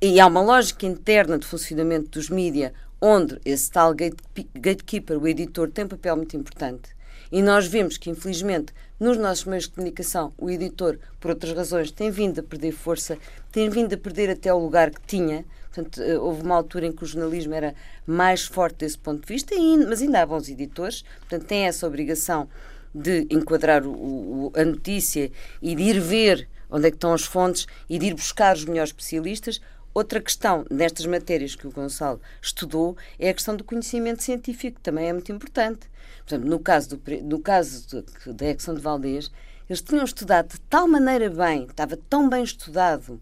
[0.00, 5.70] e há uma lógica interna de funcionamento dos mídias onde esse tal gatekeeper, o editor,
[5.70, 6.94] tem um papel muito importante.
[7.32, 11.90] E nós vemos que, infelizmente, nos nossos meios de comunicação, o editor, por outras razões,
[11.90, 13.18] tem vindo a perder força,
[13.50, 15.44] tem vindo a perder até o lugar que tinha.
[15.72, 17.74] Portanto, eh, houve uma altura em que o jornalismo era
[18.06, 19.54] mais forte desse ponto de vista,
[19.88, 22.48] mas ainda há bons editores, portanto, têm essa obrigação
[22.96, 25.30] de enquadrar o, o, a notícia
[25.60, 28.64] e de ir ver onde é que estão as fontes e de ir buscar os
[28.64, 29.60] melhores especialistas.
[29.92, 34.82] Outra questão nestas matérias que o Gonçalo estudou é a questão do conhecimento científico, que
[34.82, 35.88] também é muito importante.
[36.18, 39.30] Portanto, no caso, do, no caso da Exxon de Valdez,
[39.68, 43.20] eles tinham estudado de tal maneira bem, estava tão bem estudado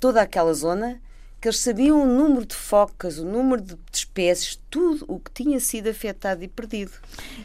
[0.00, 1.00] toda aquela zona,
[1.44, 5.60] que eles sabiam o número de focas, o número de, espécies, tudo o que tinha
[5.60, 6.92] sido afetado e perdido.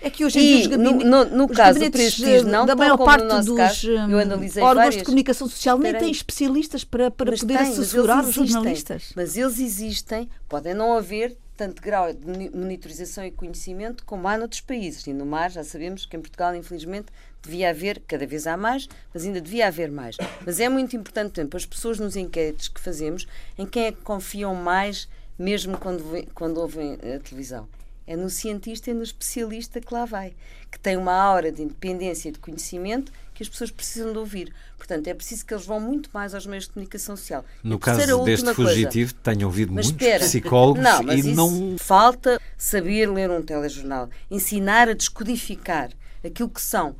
[0.01, 2.77] É que hoje em dia os gabinetes, no, no, no caso do prestígio, não, da
[2.77, 4.95] maior parte dos caso, hum, órgãos várias.
[4.95, 9.11] de comunicação social nem têm especialistas para, para poder tem, assessorar os jornalistas.
[9.17, 14.61] Mas eles existem, podem não haver tanto grau de monitorização e conhecimento como há noutros
[14.61, 15.05] países.
[15.07, 17.07] E no mar, já sabemos que em Portugal, infelizmente,
[17.41, 20.17] devia haver, cada vez há mais, mas ainda devia haver mais.
[20.45, 23.91] Mas é muito importante, por exemplo, as pessoas nos inquéritos que fazemos, em quem é
[23.91, 27.67] que confiam mais, mesmo quando, quando ouvem a televisão.
[28.09, 30.33] é no cientista e no especialista que lá vai,
[30.71, 34.51] que tem uma aura de independência e de conhecimento que as pessoas precisam de ouvir.
[34.77, 37.45] Portanto, é preciso que eles vão muito mais aos meios de comunicação social.
[37.63, 41.77] No caso deste fugitivo, coisa, tenho ouvido mas muitos espera, psicólogos não, mas e não.
[41.77, 45.91] Falta saber ler um telejornal, ensinar a descodificar
[46.25, 46.95] aquilo que são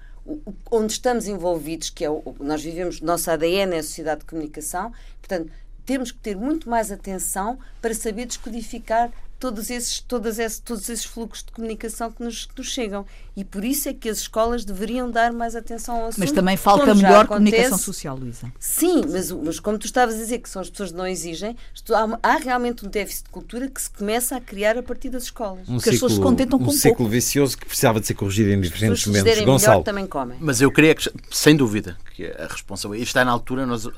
[0.71, 4.91] onde estamos envolvidos, que é o, nós vivemos, nosso ADN é a sociedade de comunicação,
[5.19, 5.51] portanto,
[5.85, 11.05] temos que ter muito mais atenção para saber descodificar todos esses, todas esses, todos esses
[11.05, 13.05] fluxos de comunicação que nos, nos, chegam.
[13.35, 16.19] E por isso é que as escolas deveriam dar mais atenção ao assunto.
[16.19, 18.51] Mas também falta melhor comunicação social, Luísa.
[18.59, 21.55] Sim, mas, mas como tu estavas a dizer que são as pessoas que não exigem,
[21.91, 25.23] há, há, realmente um déficit de cultura que se começa a criar a partir das
[25.23, 25.69] escolas.
[25.69, 27.11] Um ciclo, as pessoas se contentam um com um ciclo pouco.
[27.11, 29.39] vicioso que precisava de ser corrigido em diferentes momentos.
[29.39, 29.71] Gonçalo.
[29.71, 30.37] Melhor, também comem.
[30.41, 33.07] Mas eu queria que, sem dúvida, que a responsabilidade.
[33.07, 33.91] Está na altura, nós uh,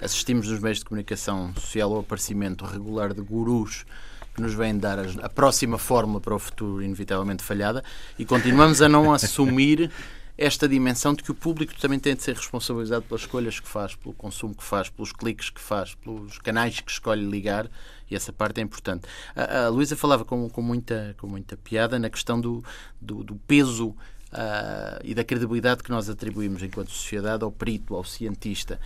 [0.00, 3.86] assistimos nos meios de comunicação social ao aparecimento regular de gurus
[4.34, 7.84] que nos vêm dar a, próxima fórmula para o futuro inevitavelmente falhada
[8.18, 9.90] e continuamos a não assumir
[10.36, 13.94] esta dimensão de que o público também tem de ser responsabilizado pelas escolhas que faz,
[13.94, 17.70] pelo consumo que faz, pelos cliques que faz, pelos canais que escolhe ligar
[18.10, 19.06] e essa parte é importante.
[19.36, 22.64] A, a Luísa falava com, com, muita, com muita piada na questão do,
[23.00, 28.04] do, do peso uh, e da credibilidade que nós atribuímos enquanto sociedade ao perito, ao
[28.04, 28.80] cientista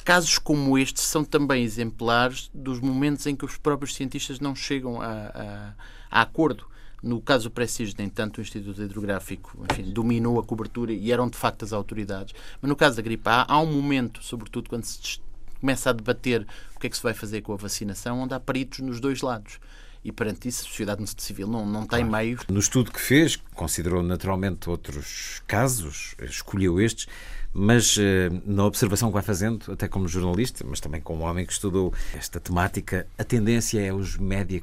[0.00, 5.00] casos como este são também exemplares dos momentos em que os próprios cientistas não chegam
[5.00, 5.74] a, a,
[6.10, 6.66] a acordo.
[7.02, 11.30] No caso do Prestige, nem tanto o Instituto Hidrográfico enfim, dominou a cobertura e eram
[11.30, 12.34] de facto as autoridades.
[12.60, 15.18] Mas no caso da gripe A, há um momento, sobretudo quando se
[15.60, 18.40] começa a debater o que é que se vai fazer com a vacinação, onde há
[18.40, 19.58] peritos nos dois lados.
[20.02, 22.10] E perante isso, a sociedade civil não, não tem claro.
[22.10, 22.42] meios.
[22.48, 27.06] No estudo que fez, considerou naturalmente outros casos, escolheu estes
[27.52, 31.52] mas eh, na observação que vai fazendo, até como jornalista, mas também como homem que
[31.52, 34.62] estudou esta temática, a tendência é os média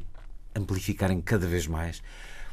[0.56, 2.02] amplificarem cada vez mais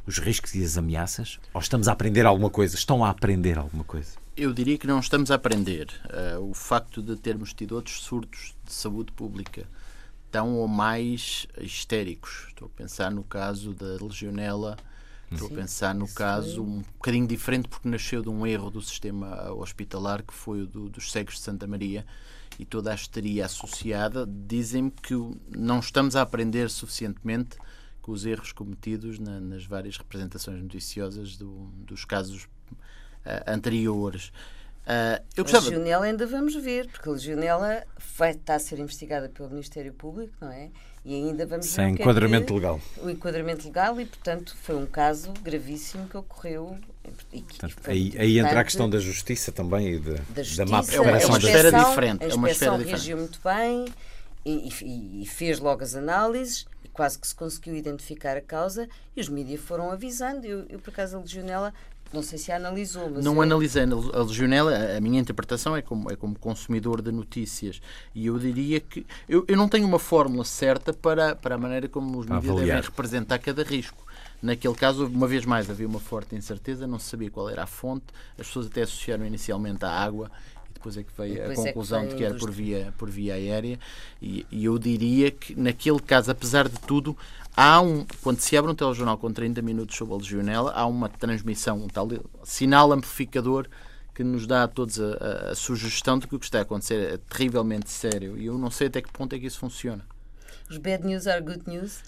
[0.07, 1.39] os riscos e as ameaças?
[1.53, 2.77] Ou estamos a aprender alguma coisa?
[2.77, 4.17] Estão a aprender alguma coisa?
[4.37, 5.89] Eu diria que não estamos a aprender.
[6.37, 9.67] Uh, o facto de termos tido outros surtos de saúde pública
[10.31, 12.47] tão ou mais histéricos.
[12.49, 14.77] Estou a pensar no caso da legionela
[15.35, 19.53] Estou a pensar no caso um bocadinho diferente porque nasceu de um erro do sistema
[19.53, 22.07] hospitalar que foi o do, dos cegos de Santa Maria
[22.59, 24.27] e toda a histeria associada.
[24.27, 25.15] Dizem-me que
[25.49, 27.57] não estamos a aprender suficientemente
[28.01, 32.49] com os erros cometidos na, nas várias representações noticiosas do, dos casos uh,
[33.47, 34.29] anteriores.
[34.85, 35.67] Uh, eu gostava...
[35.67, 37.85] A legionela ainda vamos ver, porque a legionela
[38.19, 40.71] vai estar a ser investigada pelo Ministério Público, não é?
[41.05, 41.85] E ainda vamos Sem.
[41.85, 42.81] É enquadramento é legal.
[43.03, 46.79] O enquadramento legal, e portanto foi um caso gravíssimo que ocorreu.
[47.31, 50.65] E que, portanto, aí, aí entra a questão da justiça também e de, da, justiça,
[50.65, 51.29] da má preparação.
[51.29, 52.25] É uma esfera diferente.
[52.25, 53.85] A inspeção é uma reagiu muito bem
[54.47, 58.89] e, e, e fez logo as análises e quase que se conseguiu identificar a causa
[59.15, 60.47] e os mídias foram avisando.
[60.47, 61.75] Eu, eu por acaso, a legionela
[62.15, 63.25] não sei se a analisou, mas.
[63.25, 63.45] Não é...
[63.45, 67.81] analisei a legionela, a minha interpretação é como, é como consumidor de notícias.
[68.15, 69.05] E eu diria que.
[69.29, 72.81] Eu, eu não tenho uma fórmula certa para, para a maneira como os mídias devem
[72.81, 74.03] representar cada risco.
[74.41, 77.67] Naquele caso, uma vez mais, havia uma forte incerteza, não se sabia qual era a
[77.67, 78.07] fonte,
[78.39, 80.31] as pessoas até associaram inicialmente à água
[80.85, 83.35] depois é que veio a conclusão é que de que era por via, por via
[83.35, 83.79] aérea.
[84.21, 87.17] E, e, eu diria que, naquele caso, apesar de tudo,
[87.57, 88.07] há um.
[88.23, 91.89] Quando se abre um telejornal com 30 minutos sobre a legionela, há uma transmissão, um
[91.89, 92.09] tal
[92.45, 93.67] sinal amplificador
[94.15, 96.63] que nos dá a todos a, a, a sugestão de que o que está a
[96.63, 98.39] acontecer é terrivelmente sério.
[98.39, 100.05] E eu não sei até que ponto é que isso funciona.
[100.71, 101.99] Os bad news are good news.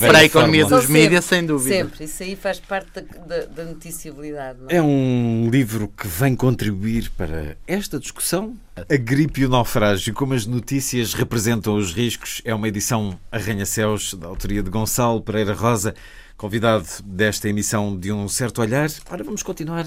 [0.00, 1.76] Para a economia dos mídias, sem dúvida.
[1.76, 4.58] Sempre, isso aí faz parte da, da, da noticiabilidade.
[4.68, 4.76] É?
[4.76, 4.82] é?
[4.82, 8.56] um livro que vem contribuir para esta discussão.
[8.76, 14.14] A gripe e o naufrágio, como as notícias representam os riscos, é uma edição arranha-céus
[14.14, 15.94] da autoria de Gonçalo Pereira Rosa
[16.36, 18.90] convidado desta emissão de Um Certo Olhar.
[19.10, 19.86] Ora, vamos continuar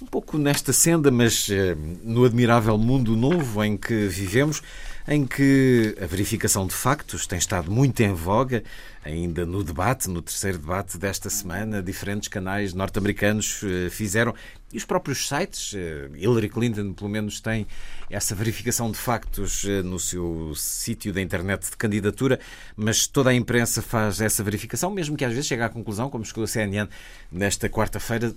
[0.00, 4.62] um pouco nesta senda, mas eh, no admirável mundo novo em que vivemos
[5.06, 8.62] em que a verificação de factos tem estado muito em voga,
[9.04, 14.34] ainda no debate, no terceiro debate desta semana, diferentes canais norte-americanos eh, fizeram,
[14.72, 17.66] e os próprios sites, eh, Hillary Clinton, pelo menos, tem
[18.08, 22.38] essa verificação de factos eh, no seu sítio da internet de candidatura,
[22.76, 26.24] mas toda a imprensa faz essa verificação, mesmo que às vezes chegue à conclusão, como
[26.24, 26.88] chegou a CNN
[27.30, 28.32] nesta quarta-feira,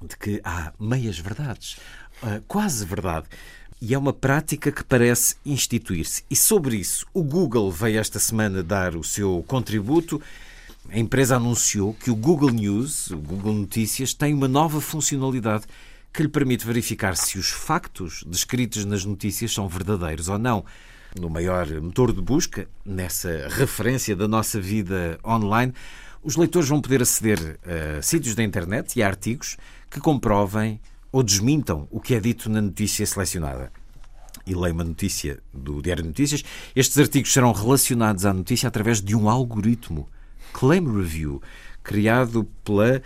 [0.00, 1.78] de que há meias verdades,
[2.46, 3.26] quase verdade.
[3.80, 6.24] E é uma prática que parece instituir-se.
[6.30, 10.20] E sobre isso, o Google veio esta semana dar o seu contributo.
[10.90, 15.66] A empresa anunciou que o Google News, o Google Notícias, tem uma nova funcionalidade
[16.10, 20.64] que lhe permite verificar se os factos descritos nas notícias são verdadeiros ou não.
[21.20, 25.74] No maior motor de busca, nessa referência da nossa vida online,
[26.22, 27.58] os leitores vão poder aceder
[27.98, 29.58] a sítios da internet e a artigos
[29.90, 30.80] que comprovem
[31.16, 33.72] ou desmintam o que é dito na notícia selecionada.
[34.46, 36.44] E leio uma notícia do Diário de Notícias.
[36.74, 40.06] Estes artigos serão relacionados à notícia através de um algoritmo,
[40.52, 41.40] Claim Review,
[41.82, 43.00] criado pela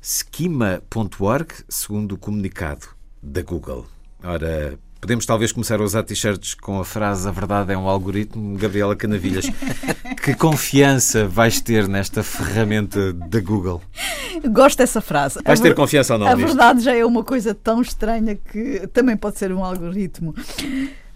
[0.00, 2.86] Schema.org, segundo o comunicado
[3.20, 3.84] da Google.
[4.22, 8.56] Ora, Podemos talvez começar a usar t-shirts com a frase A verdade é um algoritmo,
[8.56, 9.46] Gabriela Canavilhas.
[10.22, 13.80] que confiança vais ter nesta ferramenta da Google?
[14.50, 15.38] Gosto dessa frase.
[15.44, 16.26] Vais ter confiança ou não?
[16.26, 16.46] A nisto?
[16.48, 20.34] verdade já é uma coisa tão estranha que também pode ser um algoritmo.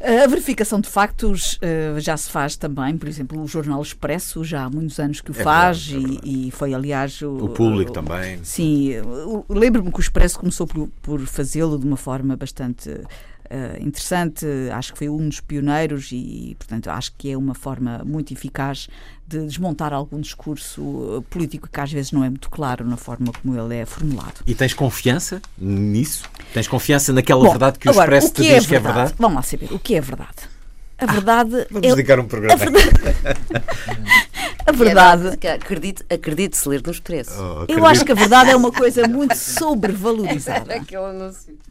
[0.03, 4.65] A verificação de factos uh, já se faz também, por exemplo, o Jornal Expresso já
[4.65, 6.47] há muitos anos que o É faz verdade, é e, verdade.
[6.47, 8.39] e foi, aliás, o, O público o- também.
[8.43, 8.93] Sim,
[9.49, 12.89] lembro-me que o Expresso começou por, por fazê-lo de uma forma bastante
[13.51, 14.47] eh, interessante.
[14.73, 18.89] Acho que foi um dos pioneiros e, portanto, acho que é uma forma muito eficaz
[19.27, 23.33] de desmontar algum discurso eh, político que às vezes não é muito claro na forma
[23.43, 24.43] como ele é formulado.
[24.47, 26.25] E tens confiança nisso?
[26.55, 28.75] Tens confiança naquela Bom, verdade que o agora, Expresso o que te é diz que
[28.75, 28.97] é verdade?
[28.99, 29.15] verdade?
[29.19, 30.49] Vamos lá saber, o que é verdade?
[30.99, 32.55] A verdade Vamos é, dedicar um programa.
[32.55, 32.91] a verdade.
[35.37, 37.33] Que Acredite, acredite-se ler no expresso.
[37.39, 40.75] Oh, Eu acho que a verdade é uma coisa muito sobrevalorizada.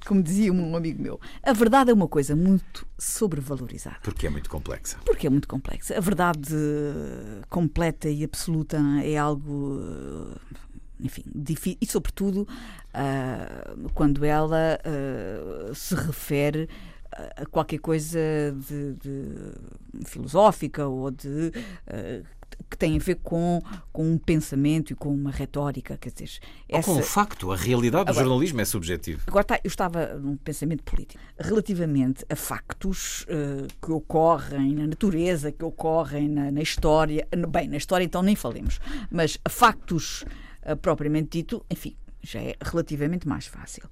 [0.06, 3.98] Como dizia um amigo meu, a verdade é uma coisa muito sobrevalorizada.
[4.04, 4.98] Porque é muito complexa.
[5.06, 5.98] Porque é muito complexa.
[5.98, 10.56] A verdade eh, completa e absoluta é algo, eh,
[11.02, 11.78] enfim, difícil.
[11.82, 12.48] E, sobretudo,
[12.94, 16.70] ah, quando ela ah, se refere
[17.12, 18.20] a qualquer coisa
[18.68, 21.52] de, de filosófica ou de.
[21.88, 22.22] ah,
[22.70, 26.40] que tem a ver com, com um pensamento e com uma retórica, quer dizer,
[26.72, 29.22] Ou com o facto, a realidade do Agora- jornalismo é subjetivo.
[29.28, 31.22] Agora tá, eu estava num pensamento político.
[31.40, 37.78] Relativamente a factos eh, que ocorrem na natureza, que ocorrem na, na história, bem, na
[37.78, 38.80] história então nem falemos,
[39.12, 40.24] mas a factos
[40.62, 43.84] eh, propriamente dito, enfim, já é relativamente mais fácil.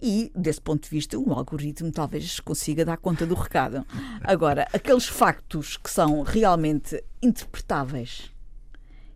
[0.00, 3.86] E, desse ponto de vista, o algoritmo talvez consiga dar conta do recado.
[4.22, 8.30] Agora, aqueles factos que são realmente interpretáveis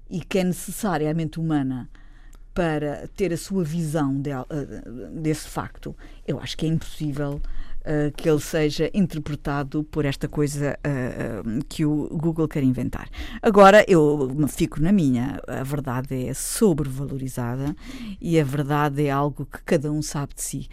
[0.09, 1.91] e que é necessária a mente humana
[2.55, 4.41] para ter a sua visão de- eh,
[5.13, 5.95] desse facto,
[6.27, 7.41] eu acho que é impossível
[7.85, 13.09] eh, que ele seja interpretado por esta coisa eh, que o Google quer inventar.
[13.41, 15.41] Agora, eu fico na minha.
[15.47, 17.75] A verdade é sobrevalorizada
[18.21, 20.69] e a verdade é algo que cada um sabe de si.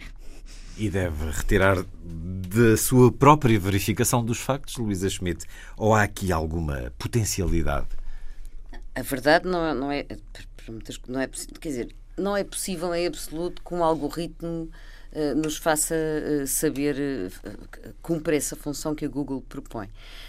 [0.76, 5.46] E deve retirar da sua própria verificação dos factos, Luísa Schmidt?
[5.76, 7.88] Ou há aqui alguma potencialidade?
[8.94, 10.06] A verdade não é, não é,
[11.08, 11.28] não é
[11.60, 14.70] quer dizer, não é possível em absoluto que um algoritmo
[15.34, 17.30] nos faça eh, saber eh,
[18.02, 19.88] cumprir essa função que a Google propõe.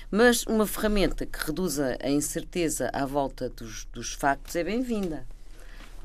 [0.10, 5.26] Mas uma ferramenta que reduza a incerteza à volta dos, dos factos é bem-vinda.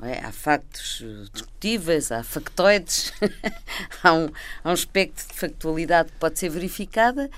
[0.01, 0.19] é?
[0.19, 3.13] Há factos eh, discutíveis, há factoides,
[4.03, 4.29] há, um,
[4.63, 7.29] há um espectro de factualidade que pode ser verificada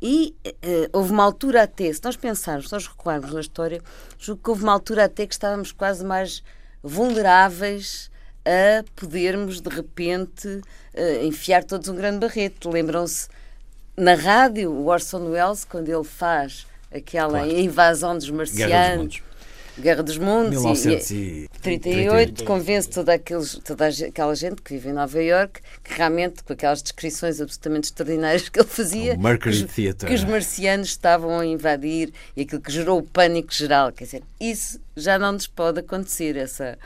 [0.00, 3.82] e eh, houve uma altura até, se nós pensarmos, se nós recuarmos na história,
[4.18, 6.42] julgo que houve uma altura até que estávamos quase mais
[6.82, 8.10] vulneráveis
[8.44, 10.60] a podermos de repente
[10.94, 12.70] eh, enfiar todos um grande barreto.
[12.70, 13.28] Lembram-se
[13.96, 17.50] na rádio, o Orson Welles, quando ele faz aquela Claro.
[17.58, 19.22] invasão dos marcianos.
[19.76, 20.62] Guerra dos Mundos,
[21.10, 26.44] e- 38, convence toda, aqueles, toda aquela gente que vive em Nova York que realmente,
[26.44, 32.12] com aquelas descrições absolutamente extraordinárias que ele fazia, que, que os marcianos estavam a invadir
[32.36, 33.90] e aquilo que gerou o pânico geral.
[33.90, 36.78] Quer dizer, isso já não nos pode acontecer, essa,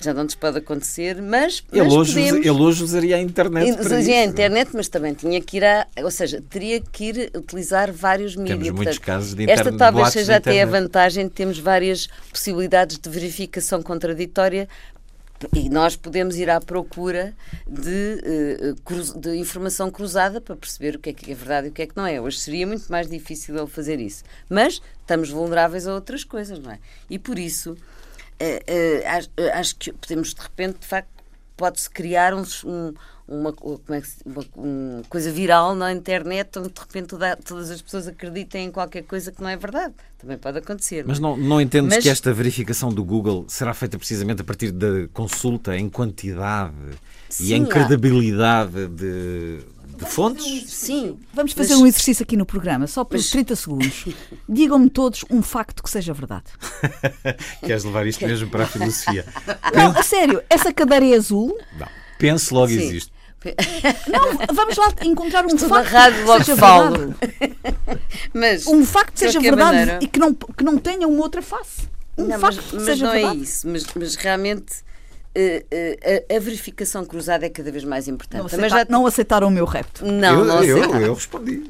[0.00, 2.46] já não nos pode acontecer, mas, mas Ele hoje, podemos...
[2.46, 5.86] ele hoje usaria a internet para Usaria a internet, mas também tinha que ir a.
[6.02, 8.58] Ou seja, teria que ir utilizar vários mídias.
[8.58, 12.08] Temos muitos casos de Esta internet- talvez boatos seja até a vantagem de termos várias
[12.30, 14.68] possibilidades de verificação contraditória
[15.54, 17.34] e nós podemos ir à procura
[17.68, 21.72] de, eh, de informação cruzada para perceber o que é que é verdade e o
[21.72, 22.18] que é que não é.
[22.20, 24.24] Hoje seria muito mais difícil ele fazer isso.
[24.48, 26.78] Mas estamos vulneráveis a outras coisas, não é?
[27.08, 27.76] E por isso
[28.40, 31.08] eh, eh, acho, eh, acho que podemos de repente, de facto,
[31.56, 32.92] pode-se criar um, um-
[33.28, 37.34] uma, como é que se- uma, uma coisa viral na internet onde de repente toda-
[37.36, 39.94] todas as pessoas acreditem em qualquer coisa que não é verdade.
[40.18, 41.04] Também pode acontecer.
[41.06, 44.70] Mas não, não entendes Mas- que esta verificação do Google será feita precisamente a partir
[44.70, 46.74] da consulta em quantidade
[47.30, 49.60] e Sim, em há- credibilidade de,
[50.04, 50.70] de fontes?
[50.70, 51.18] Sim.
[51.32, 54.04] Vamos fazer Mas- um exercício aqui no programa, só por 30 segundos.
[54.48, 56.44] Digam-me todos um facto que seja verdade.
[57.64, 59.24] Queres levar isto mesmo para a filosofia?
[59.74, 61.56] Não, a sério, essa cadeira é azul.
[61.78, 61.88] Não.
[62.18, 62.78] Pense logo Sim.
[62.80, 63.12] existe.
[64.10, 66.96] Não, vamos lá encontrar um Estou facto que seja falo.
[66.96, 67.56] verdade.
[68.34, 71.40] Mas, Um facto que seja verdade maneira- e que não, que não tenha uma outra
[71.40, 71.82] face.
[72.18, 73.38] um não, facto mas, que mas seja não verdade.
[73.38, 73.68] é isso.
[73.68, 74.72] Mas, mas realmente
[76.30, 78.38] a, a verificação cruzada é cada vez mais importante.
[78.40, 80.04] Não, aceita- não aceitaram o meu repto.
[80.04, 81.04] Não, eu, não eu, aceitaram.
[81.06, 81.62] eu respondi.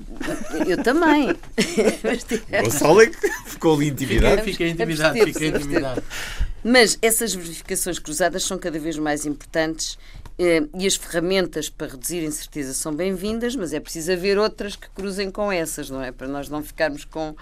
[0.67, 1.37] Eu também.
[2.03, 4.43] Mas tivemos- Gonçalo é que ficou ali intimidado.
[4.43, 6.03] Fiquei Vamos intimidado, fiquei intimidado.
[6.65, 12.19] Mas essas verificações cruzadas são cada vez mais importantes eh, e as ferramentas para reduzir
[12.21, 16.13] a incerteza são bem-vindas, mas é preciso haver outras que cruzem com essas, não é?
[16.13, 17.35] Para nós não ficarmos com,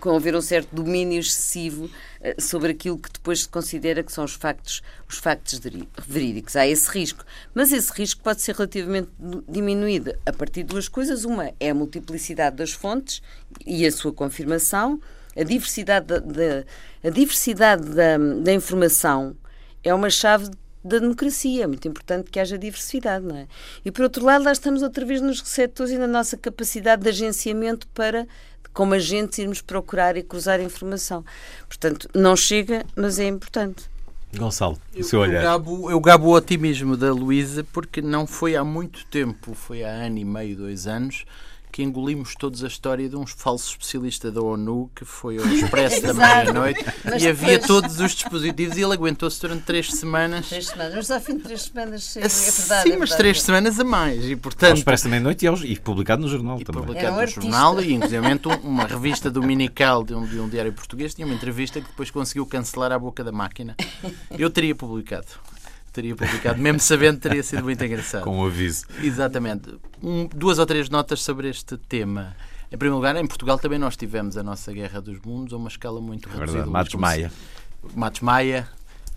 [0.00, 4.22] com haver um certo domínio excessivo eh, sobre aquilo que depois se considera que são
[4.22, 5.58] os factos, os factos
[6.06, 6.56] verídicos.
[6.56, 7.24] Há esse risco.
[7.54, 9.08] Mas esse risco pode ser relativamente
[9.48, 11.24] diminuído a partir de duas coisas.
[11.24, 13.22] Uma é a multiplicidade das fontes
[13.64, 15.00] e a sua confirmação.
[15.34, 16.64] A diversidade da, da-
[17.02, 19.34] a diversidade da, da informação
[19.82, 20.50] é uma chave
[20.86, 21.64] da democracia.
[21.64, 23.46] É muito importante que haja diversidade, não é?
[23.84, 27.08] E por outro lado, lá estamos outra vez nos receptores e na nossa capacidade de
[27.08, 28.26] agenciamento para,
[28.72, 31.24] como agentes, irmos procurar e cruzar informação.
[31.68, 33.84] Portanto, não chega, mas é importante.
[34.36, 35.42] Gonçalo, o Eu, seu eu, olhar.
[35.42, 39.88] gabo, eu gabo o otimismo da Luísa porque não foi há muito tempo, foi há
[39.88, 41.24] ano e meio, dois anos,
[41.76, 46.00] que engolimos todos a história de um falso especialista da ONU que foi ao Expresso
[46.00, 50.48] da meia-noite Mas e havia depois- todos os dispositivos e ele aguentou-se durante três semanas.
[50.48, 52.88] Três semanas, mas ao fim de três semanas é, é Sim, verdade.
[52.88, 53.16] é mas verdade.
[53.18, 56.28] três semanas a mais e Ao portanto Expresso da Meia-Noite e, aos- e publicado no
[56.28, 56.80] jornal e também.
[56.82, 60.72] Publicado um no jornal e inclusive um- uma revista dominical de um, de um diário
[60.72, 63.76] português tinha uma entrevista que depois conseguiu cancelar à boca da máquina.
[64.30, 65.26] Eu teria publicado.
[65.96, 68.22] Teria publicado, mesmo sabendo, teria sido muito engraçado.
[68.22, 68.84] Com um aviso.
[69.02, 69.74] Exatamente.
[70.02, 72.36] Um- duas ou três notas sobre este tema.
[72.70, 75.68] Em primeiro lugar, em Portugal também nós tivemos a nossa Guerra dos Mundos a uma
[75.68, 76.52] escala muito É reduzida.
[76.52, 76.70] verdade.
[76.70, 77.32] Matos Maia.
[77.94, 78.68] Matos Maia,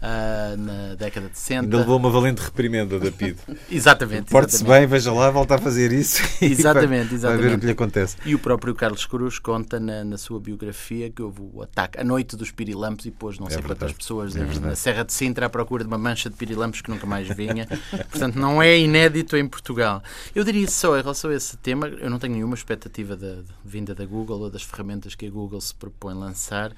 [0.02, 1.64] ah, na década de 60.
[1.66, 3.38] Ainda levou uma valente reprimenda da PID.
[3.70, 4.32] Exatamente.
[4.32, 4.80] Porte-se exatamente.
[4.82, 6.22] bem, veja lá, volta a fazer isso.
[6.42, 7.60] Exatamente, vai- Vai ver o exatamente.
[7.60, 8.18] que lhe acontece.
[8.26, 12.04] E o próprio Carlos Cruz conta na, na sua biografia que houve o ataque à
[12.04, 13.94] noite dos pirilampos e pôs não sei quantas verdade.
[13.96, 17.06] pessoas É na- Serra de Sintra à procura de uma mancha de pirilampos que nunca
[17.06, 17.68] mais vinha.
[18.10, 20.02] Portanto, não é inédito em Portugal.
[20.34, 23.94] Eu diria só, em relação a esse tema, eu não tenho nenhuma expectativa da vinda
[23.94, 26.72] da Google ou das ferramentas que a Google se propõe lançar.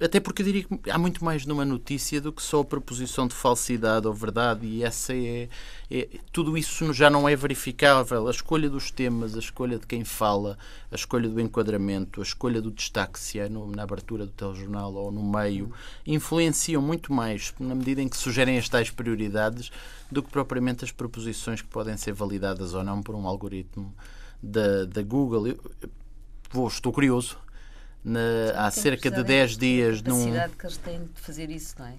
[0.00, 3.28] Até porque eu diria que há muito mais numa notícia do que só a proposição
[3.28, 5.48] de falsidade ou verdade, e essa é,
[5.88, 8.26] é- Tudo isso já não é verificável.
[8.26, 10.58] A escolha dos temas, a escolha de quem fala,
[10.90, 14.92] a escolha do enquadramento, a escolha do destaque, se é no- na abertura do telejornal
[14.94, 15.72] ou no meio,
[16.04, 19.70] influenciam muito mais, na medida em que sugerem as tais prioridades,
[20.10, 23.94] do que propriamente as proposições que podem ser validadas ou não por um algoritmo
[24.42, 25.46] da, Google.
[25.48, 25.60] Eu,
[26.50, 27.43] vou, estou curioso.
[28.04, 28.20] Na-
[28.56, 31.50] há cerca de precisado 10 é dias A num, capacidade que eles têm de fazer
[31.50, 31.94] isso, não é?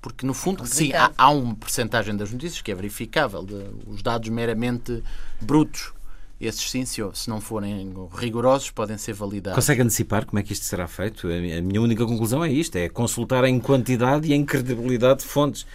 [0.00, 3.42] porque, no fundo, sim, há, há uma percentagem das notícias que é verificável.
[3.44, 5.02] de- os dados meramente
[5.40, 5.92] brutos,
[6.40, 9.54] esses sim, se, se não forem rigorosos, podem ser validados.
[9.54, 11.26] Consegue antecipar como é que isto será feito?
[11.28, 15.66] A minha única conclusão é isto: é consultar em quantidade e em credibilidade de fontes.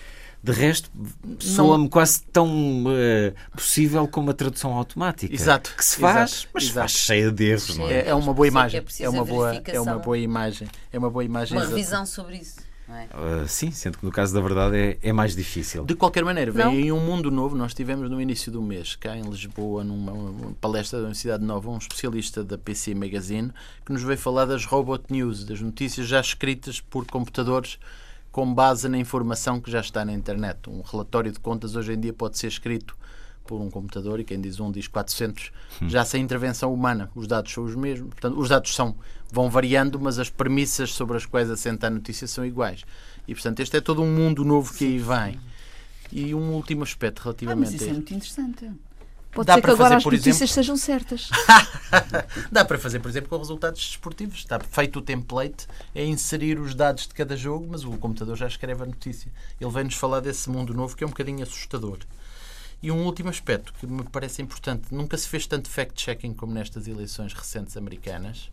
[0.41, 0.89] De resto,
[1.37, 5.33] soa-me quase tão eh, possível como a tradução automática.
[5.33, 6.79] Exato, Que se faz, exato, mas exato.
[6.79, 7.93] faz cheia de erros, não é?
[7.93, 8.81] É, é uma boa é é imagem.
[8.81, 10.67] preciso É uma boa, é uma boa imagem.
[10.93, 11.57] É uma boa imagem.
[11.57, 13.07] Uma revisão sobre isso, não é?
[13.11, 15.83] Ah, sim, sendo que no caso da verdade é, é mais difícil.
[15.83, 16.71] De qualquer maneira, vem Não.
[16.71, 17.57] aí um mundo novo.
[17.57, 21.69] Nós tivemos no início do mês, cá em Lisboa, numa uma palestra da Universidade Nova,
[21.69, 23.51] um especialista da PC Magazine,
[23.85, 27.77] que nos veio falar das robot news, das notícias já escritas por computadores
[28.39, 30.69] com base na informação que já está na internet.
[30.69, 32.95] Um relatório de contas hoje em dia pode ser escrito
[33.45, 35.51] por um computador e quem diz um diz 400,
[35.89, 37.11] já sem intervenção humana.
[37.13, 38.11] Os dados são os mesmos.
[38.11, 38.95] Portanto, os dados são,
[39.29, 42.85] vão variando, mas as premissas sobre as quais assenta a notícia são iguais.
[43.27, 45.37] E, portanto, este é todo um mundo novo que aí vem.
[46.09, 48.71] E um último aspecto Ah, relativamente mas isso a é muito interessante.
[49.31, 51.29] Pode Dá ser que para agora fazer, as notícias exemplo- sejam certas.
[52.51, 54.39] Dá para fazer, por exemplo, com resultados desportivos.
[54.39, 58.47] Está feito o template, é inserir os dados de cada jogo, mas o computador já
[58.47, 59.31] escreve a notícia.
[59.61, 61.99] Ele vem-nos falar desse mundo novo que é um bocadinho assustador.
[62.81, 66.87] E um último aspecto que me parece importante: nunca se fez tanto fact-checking como nestas
[66.87, 68.49] eleições recentes americanas.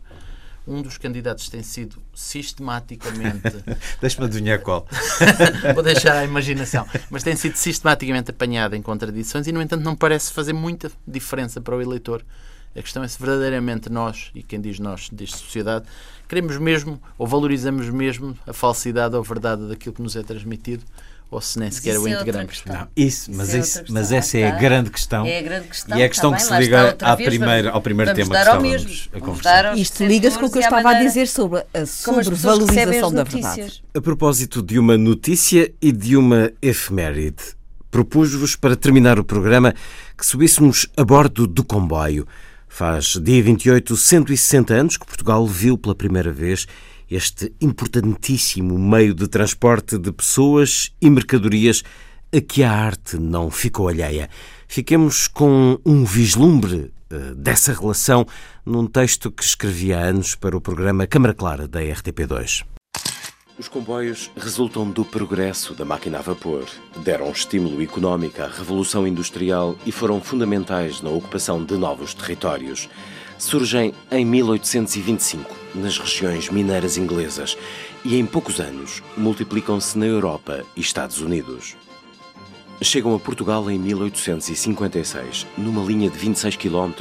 [0.67, 3.63] Um dos candidatos tem sido sistematicamente
[4.01, 4.85] Deixa-me adivinhar qual.
[5.73, 6.85] Vou deixar a imaginação.
[7.09, 11.61] Mas tem sido sistematicamente apanhado em contradições e, no entanto, não parece fazer muita diferença
[11.61, 12.23] para o eleitor.
[12.75, 15.85] A questão é se verdadeiramente nós, e quem diz nós, diz sociedade,
[16.27, 20.83] queremos mesmo ou valorizamos mesmo a falsidade ou verdade daquilo que nos é transmitido
[21.29, 22.51] ou se nem sequer isso o é outra integramos.
[22.51, 22.73] questão.
[22.75, 24.59] Não, isso, mas, Isso é isso- mas essa é a Está.
[24.59, 25.25] grande questão.
[25.25, 25.97] É a grande questão.
[25.97, 28.13] E é a questão está que se bem, liga à vez, primeira- vamos- ao primeiro
[28.13, 29.01] tema que estávamos mesmo.
[29.13, 29.77] a conversar.
[29.77, 33.83] Isto liga-se com o que eu estava a dizer sobre a sobrevalorização da verdade.
[33.93, 37.43] A propósito de uma notícia e de uma efeméride,
[37.91, 39.73] propus-vos para terminar o programa
[40.17, 42.27] que subíssemos a bordo do comboio.
[42.67, 46.67] Faz dia 28, 160 anos que Portugal viu pela primeira vez
[47.09, 51.83] este importantíssimo meio de transporte de pessoas e mercadorias
[52.35, 54.29] a que a arte não ficou alheia.
[54.67, 58.25] Fiquemos com um vislumbre uh, dessa relação
[58.65, 62.65] num texto que escrevi há anos para o programa Câmara Clara da RTP2.
[63.57, 66.65] Os comboios resultam do progresso da máquina a vapor,
[67.03, 72.87] deram estímulo económico à revolução industrial e foram fundamentais na ocupação de novos territórios.
[73.39, 77.57] Surgem em 1825 nas regiões mineiras inglesas
[78.03, 81.75] e em poucos anos multiplicam-se na Europa e Estados Unidos.
[82.81, 86.91] Chegam a Portugal em 1856, numa linha de 26 km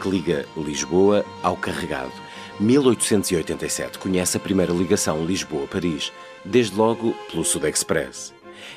[0.00, 2.12] que liga Lisboa ao Carregado.
[2.60, 6.12] 1887 conhece a primeira ligação Lisboa-Paris,
[6.44, 8.32] desde logo pelo Sud Express.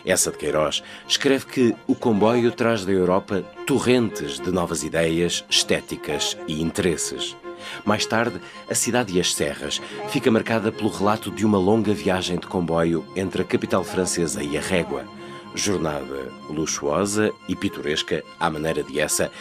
[0.06, 6.38] Essa de Queiroz escreve que o comboio traz da Europa torrentes de novas ideias, estéticas
[6.48, 7.36] e interesses.
[7.86, 8.40] Mais tarde,
[8.70, 13.06] a cidade e as serras fica marcada pelo relato de uma longa viagem de comboio
[13.16, 15.06] entre a capital francesa e a Régua
[15.56, 19.32] Jornada luxuosa e pitoresca à maneira de essa,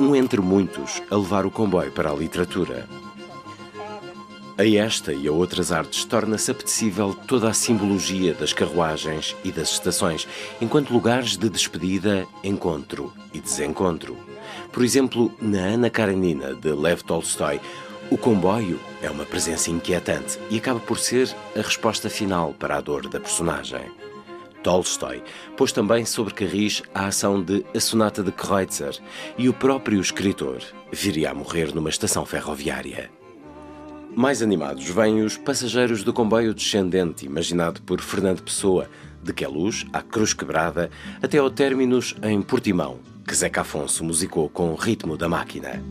[0.00, 2.88] um entre muitos a levar o comboio para a literatura.
[4.56, 9.70] A esta e a outras artes torna-se apetecível toda a simbologia das carruagens e das
[9.70, 10.26] estações,
[10.60, 14.27] enquanto lugares de despedida, encontro e desencontro.
[14.78, 17.60] Por exemplo, na Ana Karenina, de Lev Tolstói,
[18.12, 22.80] o comboio é uma presença inquietante e acaba por ser a resposta final para a
[22.80, 23.90] dor da personagem.
[24.62, 25.20] Tolstói
[25.56, 28.96] pôs também sobre Carris a ação de A Sonata de Kreutzer
[29.36, 30.62] e o próprio escritor
[30.92, 33.10] viria a morrer numa estação ferroviária.
[34.14, 38.88] Mais animados vêm os passageiros do comboio descendente, imaginado por Fernando Pessoa,
[39.24, 40.88] de Queluz à Cruz Quebrada,
[41.20, 45.84] até ao términos em Portimão, que Zeca Afonso musicou com o ritmo da máquina.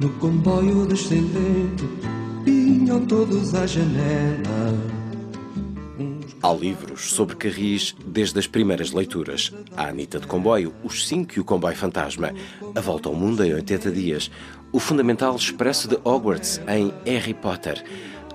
[0.00, 1.84] No comboio descendente
[2.44, 5.00] vinham todos à janela
[6.42, 9.52] Há livros sobre Carris desde as primeiras leituras.
[9.76, 12.32] A Anita de Comboio, Os Cinco e o Comboio Fantasma,
[12.74, 14.30] A Volta ao Mundo em 80 Dias,
[14.72, 17.84] O Fundamental Expresso de Hogwarts em Harry Potter.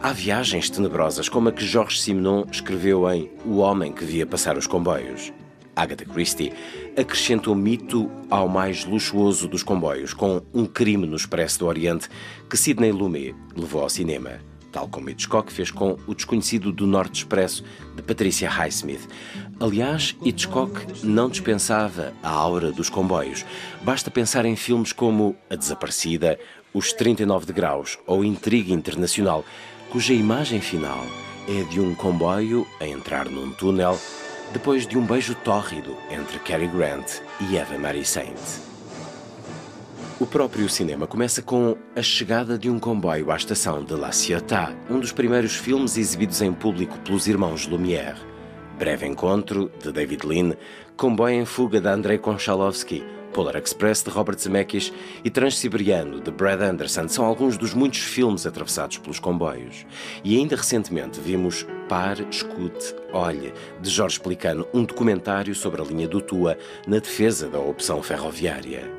[0.02, 4.56] Há viagens tenebrosas como a que Jorge Simenon escreveu em O Homem que Via Passar
[4.56, 5.34] os Comboios.
[5.76, 6.54] Agatha Christie
[6.98, 12.10] acrescentou mito ao mais luxuoso dos comboios, com Um Crime no Expresso do Oriente,
[12.50, 14.40] que Sidney Lumet levou ao cinema
[14.76, 17.64] tal como Hitchcock fez com O Desconhecido do Norte Expresso,
[17.96, 19.08] de Patricia Highsmith.
[19.58, 23.46] Aliás, Hitchcock não dispensava a aura dos comboios.
[23.84, 26.38] Basta pensar em filmes como A Desaparecida,
[26.74, 29.46] Os 39 Degraus ou Intriga Internacional,
[29.90, 31.06] cuja imagem final
[31.48, 33.98] é de um comboio a entrar num túnel
[34.52, 38.40] depois de um beijo tórrido entre Cary Grant e Eva Marie Saint.
[40.18, 44.74] O próprio cinema começa com a chegada de um comboio à estação de La Ciotat,
[44.90, 48.16] um dos primeiros filmes exibidos em público pelos irmãos Lumière.
[48.78, 50.54] Breve Encontro, de David Lean,
[50.96, 53.04] Comboio em Fuga, de Andrei Konchalovsky,
[53.36, 58.48] Polar Express, de Robert Zemeckis e Transsiberiano, de Brad Anderson, são alguns dos muitos filmes
[58.48, 59.86] atravessados pelos comboios.
[60.24, 66.08] E ainda recentemente vimos Par, Escute, Olhe, de Jorge Pelicano, um documentário sobre a linha
[66.08, 66.58] do Tua
[66.88, 68.95] na defesa da opção ferroviária.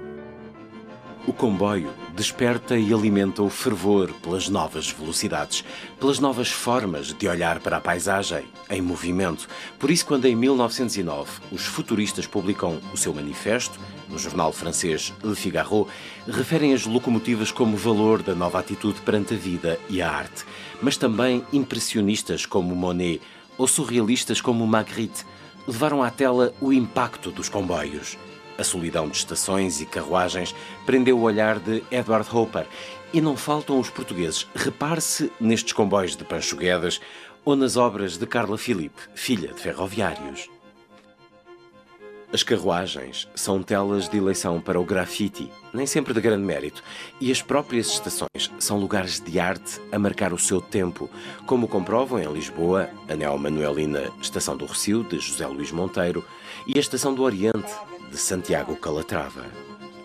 [1.27, 5.65] O comboio desperta e alimenta o fervor pelas novas velocidades,
[5.99, 9.49] pelas novas formas de olhar para a paisagem em movimento.
[9.77, 13.77] Por isso, quando em 1909 os futuristas publicam o seu manifesto,
[14.09, 15.89] no jornal francês Le Figaro,
[16.29, 20.45] referem as locomotivas como valor da nova atitude perante a vida e a arte,
[20.81, 23.21] mas também impressionistas como Monet
[23.59, 25.25] ou surrealistas como Magritte
[25.67, 28.17] levaram à tela o impacto dos comboios.
[28.59, 30.55] A solidão de estações e carruagens
[30.85, 32.67] prendeu o olhar de Edward Hopper
[33.13, 34.47] e não faltam os portugueses.
[34.55, 37.01] Repare-se nestes comboios de Pancho Guedes
[37.45, 40.49] ou nas obras de Carla Filipe, filha de ferroviários.
[42.33, 46.83] As carruagens são telas de eleição para o grafite, nem sempre de grande mérito,
[47.21, 51.09] e as próprias estações são lugares de arte a marcar o seu tempo,
[51.47, 56.25] como comprovam em Lisboa a Neo-Manuelina Estação do Recio, de José Luís Monteiro,
[56.67, 57.73] e a Estação do Oriente,
[58.17, 59.45] de Santiago Calatrava.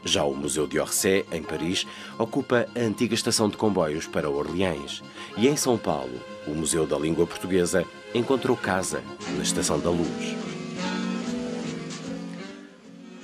[0.03, 1.88] Já o Museu de Orsay, em Paris,
[2.20, 5.01] ocupa a antiga estação de comboios para Orleans.
[5.38, 9.01] E em São Paulo, o Museu da Língua Portuguesa encontrou casa
[9.38, 10.36] na Estação da Luz.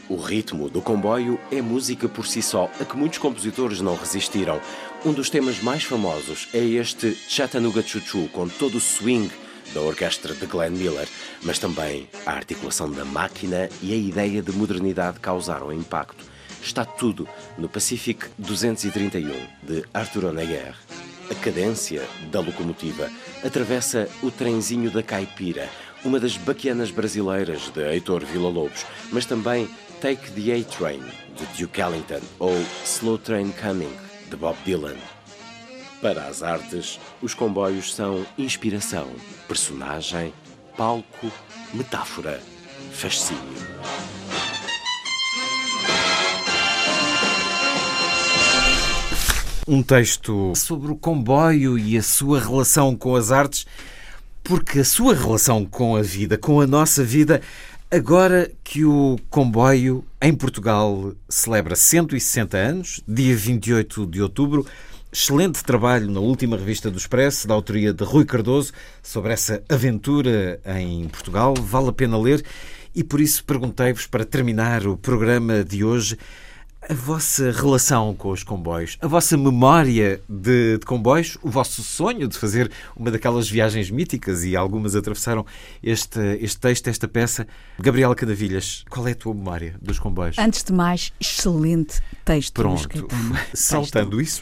[0.08, 4.62] O ritmo do comboio é música por si só, a que muitos compositores não resistiram.
[5.06, 9.30] Um dos temas mais famosos é este Chattanooga Choo, com todo o swing
[9.74, 11.08] da orquestra de Glenn Miller,
[11.44, 16.26] mas também a articulação da máquina e a ideia de modernidade causaram impacto.
[16.62, 19.32] Está tudo no Pacific 231
[19.64, 20.76] de Arthur Honegger.
[21.30, 23.10] A cadência da locomotiva
[23.44, 25.70] atravessa o trenzinho da Caipira,
[26.04, 29.70] uma das baquianas brasileiras de Heitor Villa-Lobos, mas também
[30.02, 31.02] Take the A-Train,
[31.36, 32.54] de Duke Ellington, ou
[32.86, 33.92] Slow Train Coming,
[34.30, 35.17] de Bob Dylan.
[36.02, 39.08] Para as artes, os comboios são inspiração,
[39.48, 40.32] personagem,
[40.78, 41.32] palco,
[41.74, 42.40] metáfora,
[42.92, 43.42] fascínio.
[49.68, 53.66] Um texto sobre o comboio e a sua relação com as artes,
[54.44, 57.42] porque a sua relação com a vida, com a nossa vida,
[57.90, 64.64] agora que o comboio em Portugal celebra 160 anos, dia 28 de outubro,
[65.12, 70.60] excelente trabalho na última revista do Expresso, da autoria de Rui Cardoso, sobre essa aventura
[70.66, 71.54] em Portugal.
[71.56, 72.44] Vale a pena ler
[72.94, 76.18] e por isso perguntei-vos, para terminar o programa de hoje,
[76.90, 82.28] a vossa relação com os comboios, a vossa memória de, de, comboios, o vosso sonho
[82.28, 85.46] de fazer uma daquelas viagens míticas e algumas atravessaram
[85.84, 87.46] este, este texto, esta peça.
[87.78, 90.38] Gabriela Cadavilhas, qual é a tua memória dos comboios?
[90.38, 92.54] Antes de mais, excelente texto.
[92.54, 93.08] Pronto,
[93.54, 94.42] saltando isso.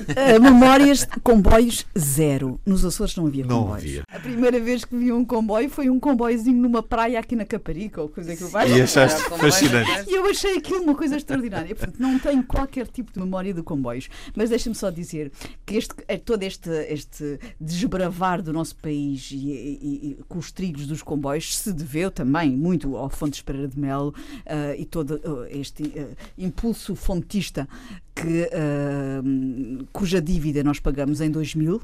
[0.00, 2.60] Uh, memórias de comboios zero.
[2.64, 3.82] Nos Açores não havia não comboios.
[3.82, 4.04] Havia.
[4.08, 8.00] A primeira vez que vi um comboio foi um comboiozinho numa praia aqui na Caparica,
[8.00, 8.70] ou coisa que eu vai.
[8.70, 10.08] E achaste fascinante.
[10.08, 11.74] E eu achei aquilo uma coisa extraordinária.
[11.74, 14.08] Portanto, não tenho qualquer tipo de memória de comboios.
[14.34, 15.30] Mas deixa-me só dizer
[15.64, 15.94] que este,
[16.24, 21.56] todo este, este desbravar do nosso país e, e, e, com os trilhos dos comboios
[21.56, 26.16] se deveu também muito ao Fontes Pereira de Melo uh, e todo uh, este uh,
[26.38, 27.68] impulso fontista
[28.14, 31.80] que, uh, cuja dívida nós pagamos em 2000,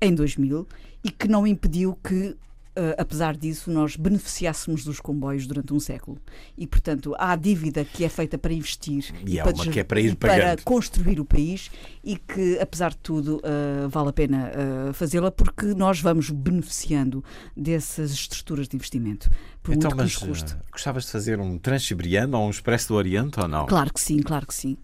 [0.00, 0.66] em 2000
[1.02, 2.36] e que não impediu que
[2.76, 6.18] Uh, apesar disso, nós beneficiássemos dos comboios durante um século.
[6.58, 9.78] E, portanto, há a dívida que é feita para investir e, e para, uma que
[9.78, 11.70] é para, ir para construir o país
[12.02, 17.22] e que, apesar de tudo, uh, vale a pena uh, fazê-la porque nós vamos beneficiando
[17.56, 19.30] dessas estruturas de investimento.
[19.64, 20.56] Por então, muito mas que nos custe.
[20.70, 23.64] gostavas de fazer um Transsiberiano ou um Expresso do Oriente ou não?
[23.66, 24.76] Claro que sim, claro que sim.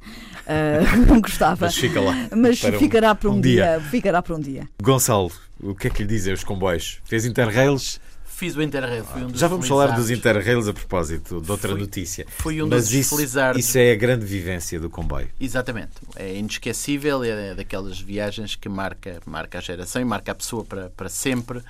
[1.07, 1.67] não gostava.
[1.67, 2.15] mas fica lá.
[2.37, 3.79] Mas para ficará para um, um dia.
[3.79, 3.89] dia.
[3.91, 4.67] Ficará para um dia.
[4.83, 5.31] Gonçalo,
[5.63, 6.99] o que é que lhe dizem os comboios?
[7.05, 8.01] Fez Interrails?
[8.25, 9.05] Fiz o Interrail.
[9.05, 10.09] Fui um dos Já vamos falar dos.
[10.09, 12.27] Interrails a propósito de outra Fui- notícia.
[12.39, 13.63] fui um Mas dos isso, felizardos.
[13.63, 15.29] isso é a grande vivência do comboio.
[15.39, 15.91] Exatamente.
[16.17, 20.89] É inesquecível, é daquelas viagens que marca, marca a geração e marca a pessoa para,
[20.89, 21.61] para sempre.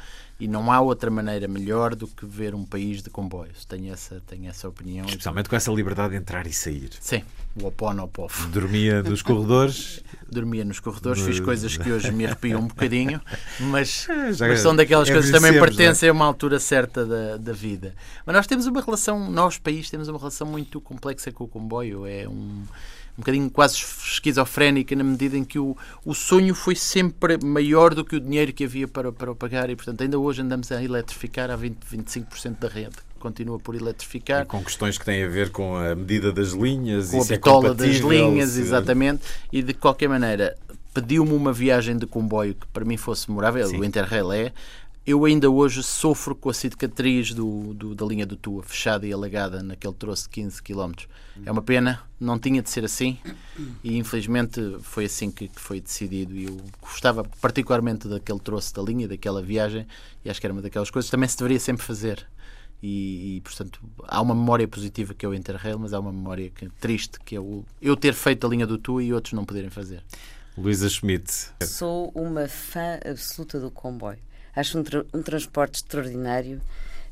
[0.40, 3.66] E não há outra maneira melhor do que ver um país de comboios.
[3.66, 5.04] Tenho essa, tenho essa opinião.
[5.04, 6.88] Especialmente com essa liberdade de entrar e sair.
[6.98, 7.22] Sim,
[7.60, 8.46] o oponopof.
[8.46, 10.02] Dormia nos corredores.
[10.32, 13.20] Dormia nos corredores, fiz No- coisas que hoje me arrepiam um bocadinho,
[13.58, 17.36] mas, já mas são daquelas coisas que também envelhecemos, pertencem a uma altura certa da,
[17.36, 17.94] da vida.
[18.24, 22.06] Mas nós temos uma relação, nós, país, temos uma relação muito complexa com o comboio.
[22.06, 22.62] É um,
[23.20, 28.02] um bocadinho quase esquizofrénica na medida em que o, o sonho foi sempre maior do
[28.04, 30.82] que o dinheiro que havia para, para o pagar e, portanto, ainda hoje andamos a
[30.82, 32.96] eletrificar a 20, 25% da rede.
[33.18, 37.10] Continua por eletrificar E com questões que têm a ver com a medida das linhas.
[37.10, 40.56] com a é bitola das compatível, linhas, se- exatamente, e de qualquer maneira
[40.94, 43.78] pediu-me uma viagem de comboio que para mim fosse memorável, Sim.
[43.78, 44.52] o Interrail é.
[45.06, 49.12] Eu ainda hoje sofro com a cicatriz do, do- da linha do Tua, fechada e
[49.12, 50.92] alagada naquele troço de 15 km.
[51.44, 53.18] É uma pena, não tinha de ser assim
[53.82, 56.36] e infelizmente foi assim que, que foi decidido.
[56.36, 59.86] E eu gostava particularmente daquele troço da linha, daquela viagem,
[60.24, 62.26] e acho que era uma daquelas coisas que também se deveria sempre fazer.
[62.82, 66.48] E, e, portanto há uma memória positiva que é o Interrail, mas há uma memória
[66.50, 69.44] que, triste que é o, eu ter feito a linha do Tu e outros não
[69.44, 70.02] poderem fazer.
[70.56, 71.50] Luísa Schmidt.
[71.62, 74.18] Sou uma fã absoluta do comboio.
[74.60, 76.60] Acho um, tra- um transporte extraordinário.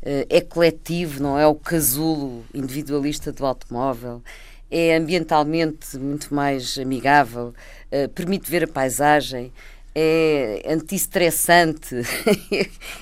[0.03, 4.23] Eh, é coletivo, não é o casulo individualista do automóvel.
[4.71, 7.55] É ambientalmente muito mais amigável,
[7.91, 9.51] eh, permite ver a paisagem,
[9.95, 11.97] é anti-estressante.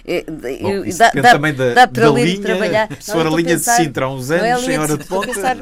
[0.06, 0.24] É-
[0.96, 2.42] dá, dá- também da, dá para da ler e linha.
[2.42, 2.88] trabalhar.
[3.00, 4.96] Se for a linha pensar- de Sintra há uns é anos, em linha de hora
[4.96, 5.56] de a ponta, pensar-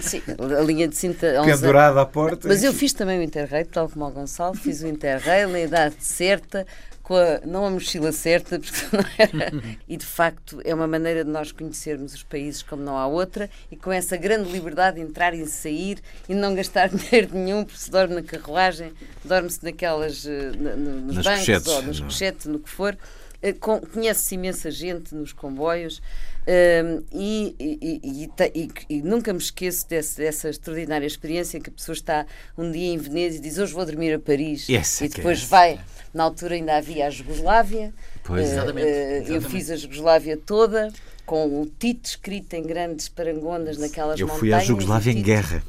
[0.00, 0.22] Sim,
[0.58, 1.60] a linha de Sintra há uns anos.
[1.60, 2.46] pendurada à porta.
[2.48, 5.96] Mas eu fiz também o Interrail, tal como o Gonçalo, fiz o Interrail na idade
[5.98, 6.64] certa,
[7.08, 9.52] com a, não a mochila certa, porque não era.
[9.88, 13.48] E de facto é uma maneira de nós conhecermos os países como não há outra
[13.72, 15.98] e com essa grande liberdade de entrar e sair
[16.28, 18.92] e não gastar dinheiro nenhum, porque se dorme na carruagem,
[19.24, 22.04] dorme-se naquelas, eh, na- no- nos Nas bancos cochetes, ou nos é?
[22.04, 22.96] cochetes, no que for.
[23.40, 26.02] Eh, Conhece-se imensa gente nos comboios
[26.46, 31.72] ehm, e, e- e- e nunca me esqueço desse- dessa extraordinária experiência em que a
[31.72, 32.26] pessoa está
[32.56, 35.46] um dia em Veneza e diz hoje vou dormir a Paris Essa e depois essa.
[35.48, 35.78] vai,
[36.12, 37.92] na altura ainda havia a Jugoslávia,
[38.24, 38.52] Pois Eh.
[38.52, 39.48] Exatamente, eh, eu exatamente.
[39.50, 40.92] fiz a Jugoslávia toda
[41.24, 44.40] com o Tito escrito em grandes parangondas naquelas Eu montanhas.
[44.40, 45.62] fui à Jugoslávia em guerra.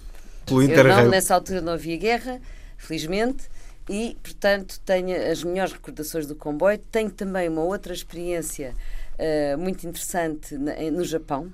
[0.46, 2.42] Pelo eu não, nessa altura não havia guerra,
[2.78, 3.44] felizmente.
[3.90, 6.78] E, portanto, tenho as melhores recordações do comboio.
[6.92, 8.76] Tenho também uma outra experiência
[9.16, 11.52] uh, muito interessante na, no Japão.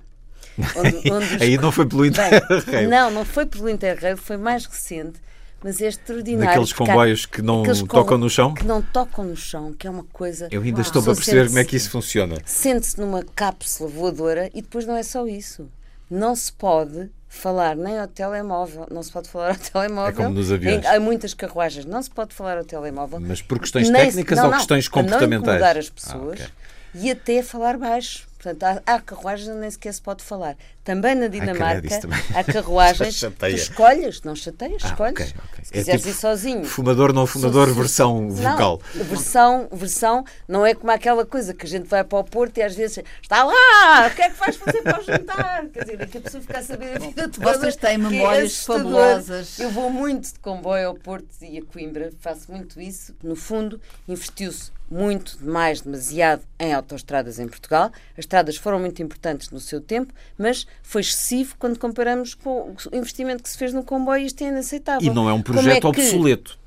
[0.76, 2.90] Onde, onde Aí não foi pelo Interrail.
[2.90, 5.20] Não, não foi pelo Interrail, foi mais recente
[5.64, 6.48] mas é extraordinário.
[6.48, 8.54] Daqueles comboios que não tocam no chão?
[8.54, 10.48] Que não tocam no chão, que é uma coisa.
[10.52, 12.38] Eu ainda estou a perceber como é que isso funciona.
[12.46, 15.68] Sente-se numa cápsula voadora e depois não é só isso.
[16.08, 20.10] Não se pode falar nem ao telemóvel, não se pode falar ao telemóvel.
[20.10, 20.86] É como nos aviões.
[20.86, 23.20] há muitas carruagens, não se pode falar ao telemóvel.
[23.20, 25.32] Mas por questões técnicas ou questões comportamentais?
[25.32, 26.48] Não incomodar as pessoas ah, okay.
[26.96, 28.28] e até falar baixo.
[28.46, 30.56] Portanto, há, há carruagens onde nem sequer se pode falar.
[30.84, 32.00] Também na Dinamarca
[32.36, 33.20] há carruagens.
[33.20, 35.32] tu escolhes, não chateias, ah, escolhes.
[35.32, 35.66] Okay, okay.
[35.66, 36.66] Se é quiseres tipo ir sozinho.
[36.66, 38.80] Fumador, não fumador, versão vocal.
[38.94, 42.60] Não, versão, versão não é como aquela coisa que a gente vai para o Porto
[42.60, 45.66] e às vezes está lá, o que é que vais fazer para o jantar?
[45.74, 47.52] Quer dizer, é que a pessoa fica a saber a vida toda.
[47.52, 49.58] Vocês têm é memórias é fabulosas.
[49.58, 53.16] Eu vou muito de comboio ao Porto e a Coimbra, faço muito isso.
[53.24, 57.92] No fundo, investiu-se muito, demais, demasiado em autoestradas em Portugal.
[58.14, 62.96] As estradas foram muito importantes no seu tempo, mas foi excessivo quando comparamos com o
[62.96, 64.26] investimento que se fez no comboio.
[64.26, 65.12] Isto é inaceitável.
[65.12, 66.02] E não é um projeto é que...
[66.02, 66.58] obsoleto.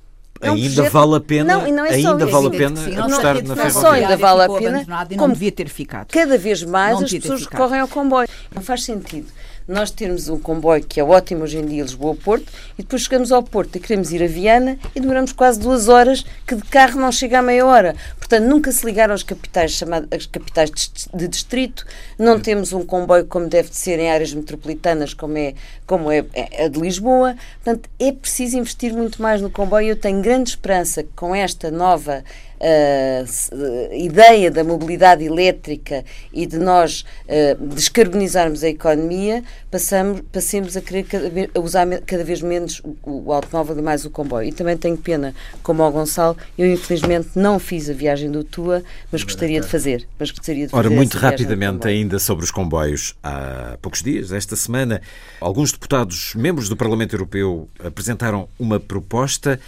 [0.40, 0.92] É um ainda projeto...
[0.92, 3.70] vale a pena, não, não é ainda vale a pena sim, apostar na ferrovia.
[3.70, 6.12] Só ainda vale a pena, como devia ter ficado.
[6.12, 8.28] Cada vez mais as pessoas recorrem ao comboio.
[8.54, 9.26] Não faz sentido
[9.68, 13.42] nós termos um comboio que é ótimo hoje em dia, Lisboa-Porto, e depois chegamos ao
[13.42, 17.12] Porto e queremos ir a Viana e demoramos quase duas horas, que de carro não
[17.12, 17.94] chega a meia hora.
[18.16, 20.70] Portanto, nunca se ligaram aos capitais, chamados, as capitais
[21.14, 21.84] de distrito,
[22.18, 25.52] não temos um comboio como deve de ser em áreas metropolitanas, como é,
[25.86, 27.36] como é, é a de Lisboa.
[27.62, 29.88] Portanto, é preciso investir muito mais no comboio.
[29.88, 32.24] Eu tenho grande esperança que com esta nova
[32.61, 40.80] uh, ideia da mobilidade elétrica e de nós uh, descarbonizarmos a economia, passamos, passemos a
[40.80, 42.96] querer cada vez, a usar cada vez menos o,
[43.26, 44.48] o, automóvel e mais o comboio.
[44.48, 48.82] E também tenho pena, como ao Gonçalo, eu infelizmente não fiz a viagem do Tua,
[49.11, 50.06] mas gostaria de fazer.
[50.18, 53.14] Mas gostaria de Ora, muito rapidamente ainda sobre os comboios.
[53.22, 55.00] Há poucos dias, esta semana,
[55.40, 59.61] alguns deputados, membros do Parlamento Europeu, apresentaram uma proposta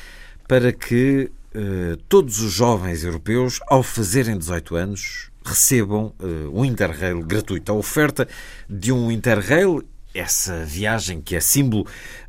[0.46, 7.22] para que eh, todos os jovens europeus, ao fazerem 18 anos, recebam uh, um Interrail
[7.22, 7.72] gratuito.
[7.72, 8.28] A oferta
[8.68, 9.82] de um Interrail,
[10.14, 11.86] essa viagem que é símbolo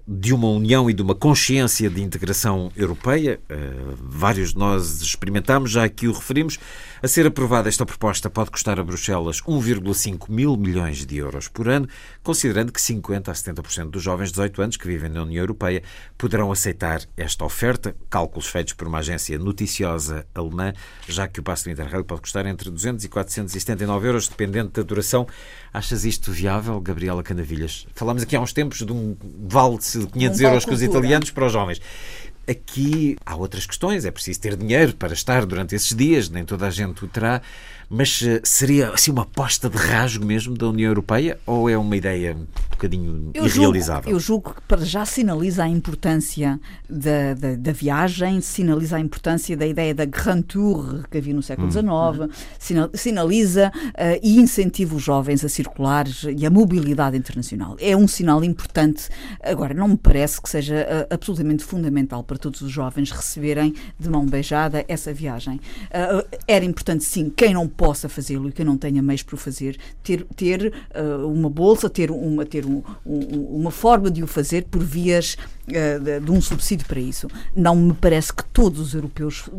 [0.08, 5.70] de uma união e de uma consciência de integração europeia, uh, vários de nós experimentámos,
[5.70, 6.58] já aqui o referimos,
[7.04, 11.68] a ser aprovada, esta proposta pode custar a Bruxelas 1,5 mil milhões de euros por
[11.68, 11.88] ano,
[12.22, 15.82] considerando que 50% a 70% dos jovens de 18 anos que vivem na União Europeia
[16.16, 17.96] poderão aceitar esta oferta.
[18.08, 20.74] Cálculos feitos por uma agência noticiosa alemã,
[21.08, 24.84] já que o passo do Interrail pode custar entre 200 e 479 euros, dependendo da
[24.84, 25.28] duração.
[25.74, 27.88] Achas isto viável, Gabriela Canavilhas?
[27.96, 31.32] Falámos aqui há uns tempos de um vale de 500 um euros com os italianos
[31.32, 31.82] para os jovens.
[32.48, 36.68] Aqui há outras questões, é preciso ter dinheiro para estar durante esses dias, nem toda
[36.68, 37.42] a gente o terá,
[37.92, 41.98] mas eh, seria assim uma aposta de rasgo mesmo da União Europeia ou é uma
[41.98, 44.04] ideia um bocadinho eu irrealizável?
[44.04, 46.58] Julgo, eu julgo que para já sinaliza a importância
[46.90, 51.44] da, da, da, viagem, sinaliza a importância da ideia da Grand Tour que havia no
[51.44, 52.90] século XIX, hum.
[52.94, 57.76] sinaliza uh, e incentiva os jovens a circular e a mobilidade internacional.
[57.78, 59.10] É um sinal importante.
[59.44, 60.76] Agora, não me parece que seja
[61.10, 65.60] uh, absolutamente fundamental para todos os jovens receberem de mão beijada essa viagem.
[65.88, 69.38] Uh, era importante, sim, quem não possa fazê-lo e que não tenha meios para o
[69.40, 74.28] fazer, ter, ter uh, uma bolsa, ter, uma, ter um, um, uma forma de o
[74.28, 75.36] fazer por vias
[75.68, 77.28] uh, de, de um subsídio para isso.
[77.56, 79.50] Não me parece que todos os europeus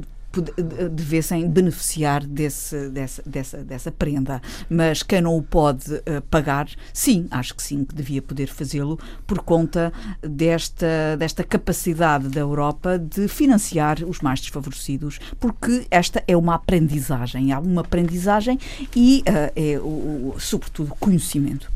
[0.41, 4.41] devessem beneficiar desse, dessa, dessa, dessa prenda.
[4.69, 8.99] Mas quem não o pode uh, pagar, sim, acho que sim, que devia poder fazê-lo
[9.27, 16.37] por conta desta, desta capacidade da Europa de financiar os mais desfavorecidos, porque esta é
[16.37, 18.59] uma aprendizagem, há uma aprendizagem
[18.95, 21.71] e uh, é, o, o, sobretudo, conhecimento.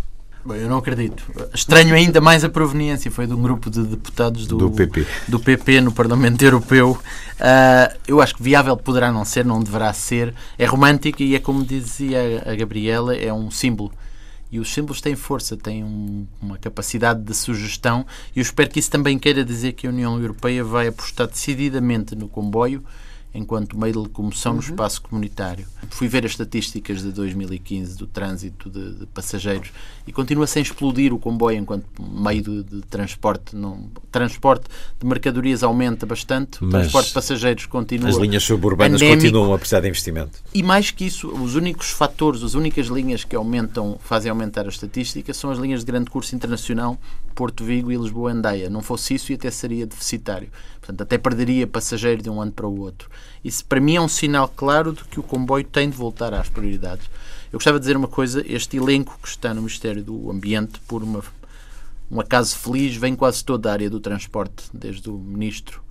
[0.47, 1.25] Bom, eu não acredito.
[1.53, 3.11] Estranho ainda mais a proveniência.
[3.11, 5.05] Foi de um grupo de deputados do, do, PP.
[5.27, 6.93] do PP no Parlamento Europeu.
[6.93, 10.33] Uh, eu acho que viável poderá não ser, não deverá ser.
[10.57, 13.91] É romântico e é como dizia a Gabriela, é um símbolo.
[14.49, 18.07] E os símbolos têm força, têm um, uma capacidade de sugestão.
[18.35, 22.15] E eu espero que isso também queira dizer que a União Europeia vai apostar decididamente
[22.15, 22.85] no comboio
[23.37, 24.59] enquanto meio de locomoção uhum.
[24.59, 25.67] no espaço comunitário.
[25.91, 29.71] Fui ver as estatísticas de 2015 do trânsito de, de passageiros
[30.07, 33.55] e continua sem explodir o comboio enquanto meio de, de transporte.
[33.55, 34.67] Não, transporte
[34.99, 38.09] de mercadorias aumenta bastante, o transporte de passageiros continua.
[38.09, 39.23] As linhas suburbanas anémico.
[39.23, 40.39] continuam a precisar de investimento.
[40.55, 44.69] E mais que isso, os únicos fatores, as únicas linhas que aumentam, fazem aumentar a
[44.69, 46.99] estatística são as linhas de grande curso internacional
[47.37, 48.71] Porto Vigo e Lisboa Andeia.
[48.71, 50.49] Não fosse isso, e até seria deficitário.
[50.81, 53.11] Portanto, até perderia passageiro de um ano para o outro.
[53.45, 56.49] Isso, para mim, é um sinal claro de que o comboio tem de voltar às
[56.49, 57.09] prioridades.
[57.53, 61.03] Eu gostava de dizer uma coisa: este elenco que está no Ministério do Ambiente, por
[61.03, 61.23] uma,
[62.11, 65.85] um acaso feliz, vem quase toda a área do transporte, desde o Ministro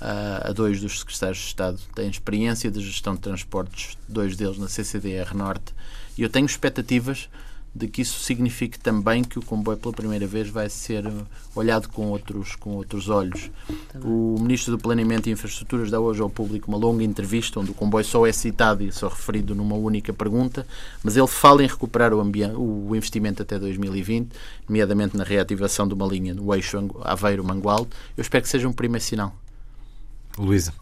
[0.00, 1.78] a dois dos secretários de Estado.
[1.94, 5.74] Têm experiência de gestão de transportes, dois deles na CCDR Norte,
[6.16, 7.28] e eu tenho expectativas
[7.76, 11.04] de que isso signifique também que o comboio pela primeira vez vai ser
[11.54, 13.50] olhado com outros, com outros olhos.
[13.92, 14.10] Também.
[14.10, 17.74] O Ministro do Planeamento e Infraestruturas dá hoje ao público uma longa entrevista onde o
[17.74, 20.66] comboio só é citado e só referido numa única pergunta,
[21.02, 24.30] mas ele fala em recuperar o, o investimento até 2020,
[24.66, 27.90] nomeadamente na reativação de uma linha no eixo Aveiro-Mangualde.
[28.16, 29.34] Eu espero que seja um primeiro sinal.
[30.38, 30.72] Luísa.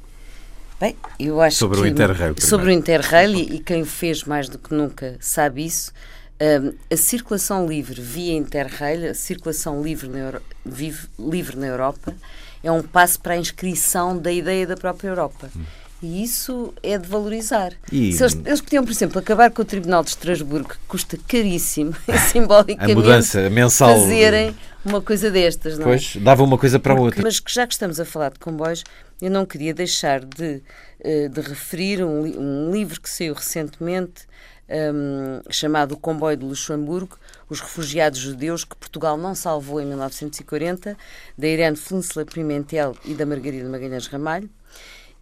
[0.80, 2.34] Bem, eu acho sobre que, o Interrail.
[2.38, 5.92] Sobre o Interrail, e, e quem o fez mais do que nunca sabe isso,
[6.40, 12.14] um, a circulação livre via Interrail, a circulação livre na, Euro, vive, livre na Europa,
[12.62, 15.50] é um passo para a inscrição da ideia da própria Europa.
[15.56, 15.62] Hum.
[16.02, 17.72] E isso é de valorizar.
[17.90, 18.08] E...
[18.08, 21.94] Eles, eles, podiam, por exemplo, acabar com o Tribunal de Estrasburgo, que custa caríssimo,
[22.30, 23.88] simbolicamente, a mudança mensal.
[23.88, 24.54] fazerem
[24.84, 25.88] uma coisa destas, não é?
[25.88, 27.22] Pois, dava uma coisa para a outra.
[27.22, 28.84] Mas que já que estamos a falar de comboios,
[29.22, 30.62] eu não queria deixar de,
[31.00, 34.26] eh, de referir um, um livro que saiu recentemente
[34.68, 40.96] um, chamado Comboio de Luxemburgo, Os Refugiados Judeus que Portugal não salvou em 1940,
[41.36, 44.48] da Irene Flunsler Pimentel e da Margarida Magalhães Ramalho,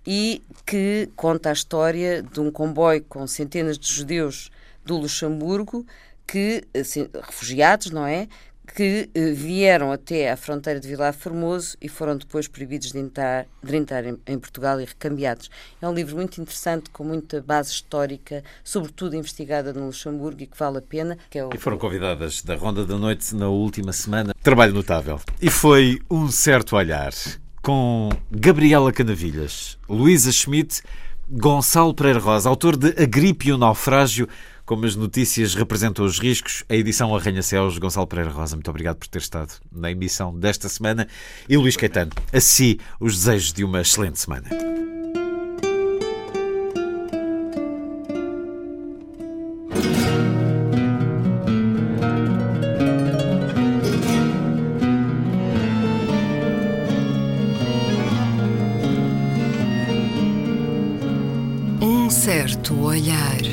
[0.07, 4.51] e que conta a história de um comboio com centenas de judeus
[4.85, 5.87] do Luxemburgo
[6.27, 8.29] que assim, refugiados, não é,
[8.67, 13.47] que eh, vieram até à fronteira de Vilar Formoso e foram depois proibidos de entrar,
[13.63, 15.51] de entrar em, em, Portugal e recambiados.
[15.81, 20.57] É um livro muito interessante, com muita base histórica, sobretudo investigada no Luxemburgo e que
[20.57, 21.19] vale a pena.
[21.35, 21.51] É o...
[21.55, 24.35] E foram convidadas da Ronda da Noite na última semana.
[24.43, 25.21] Trabalho notável.
[25.41, 27.13] E foi um certo olhar
[27.63, 30.83] com Gabriela Canavilhas, Luísa Schmidt,
[31.31, 34.29] Gonçalo Pereira Rosa, autor de A Gripe e o Naufrágio,
[34.73, 39.07] como as notícias representam os riscos, a edição Arranha-Céus, Gonçalo Pereira Rosa, muito obrigado por
[39.07, 41.07] ter estado na emissão desta semana.
[41.47, 44.49] E Luís Caetano, a si os desejos de uma excelente semana.
[61.79, 63.52] Um certo olhar.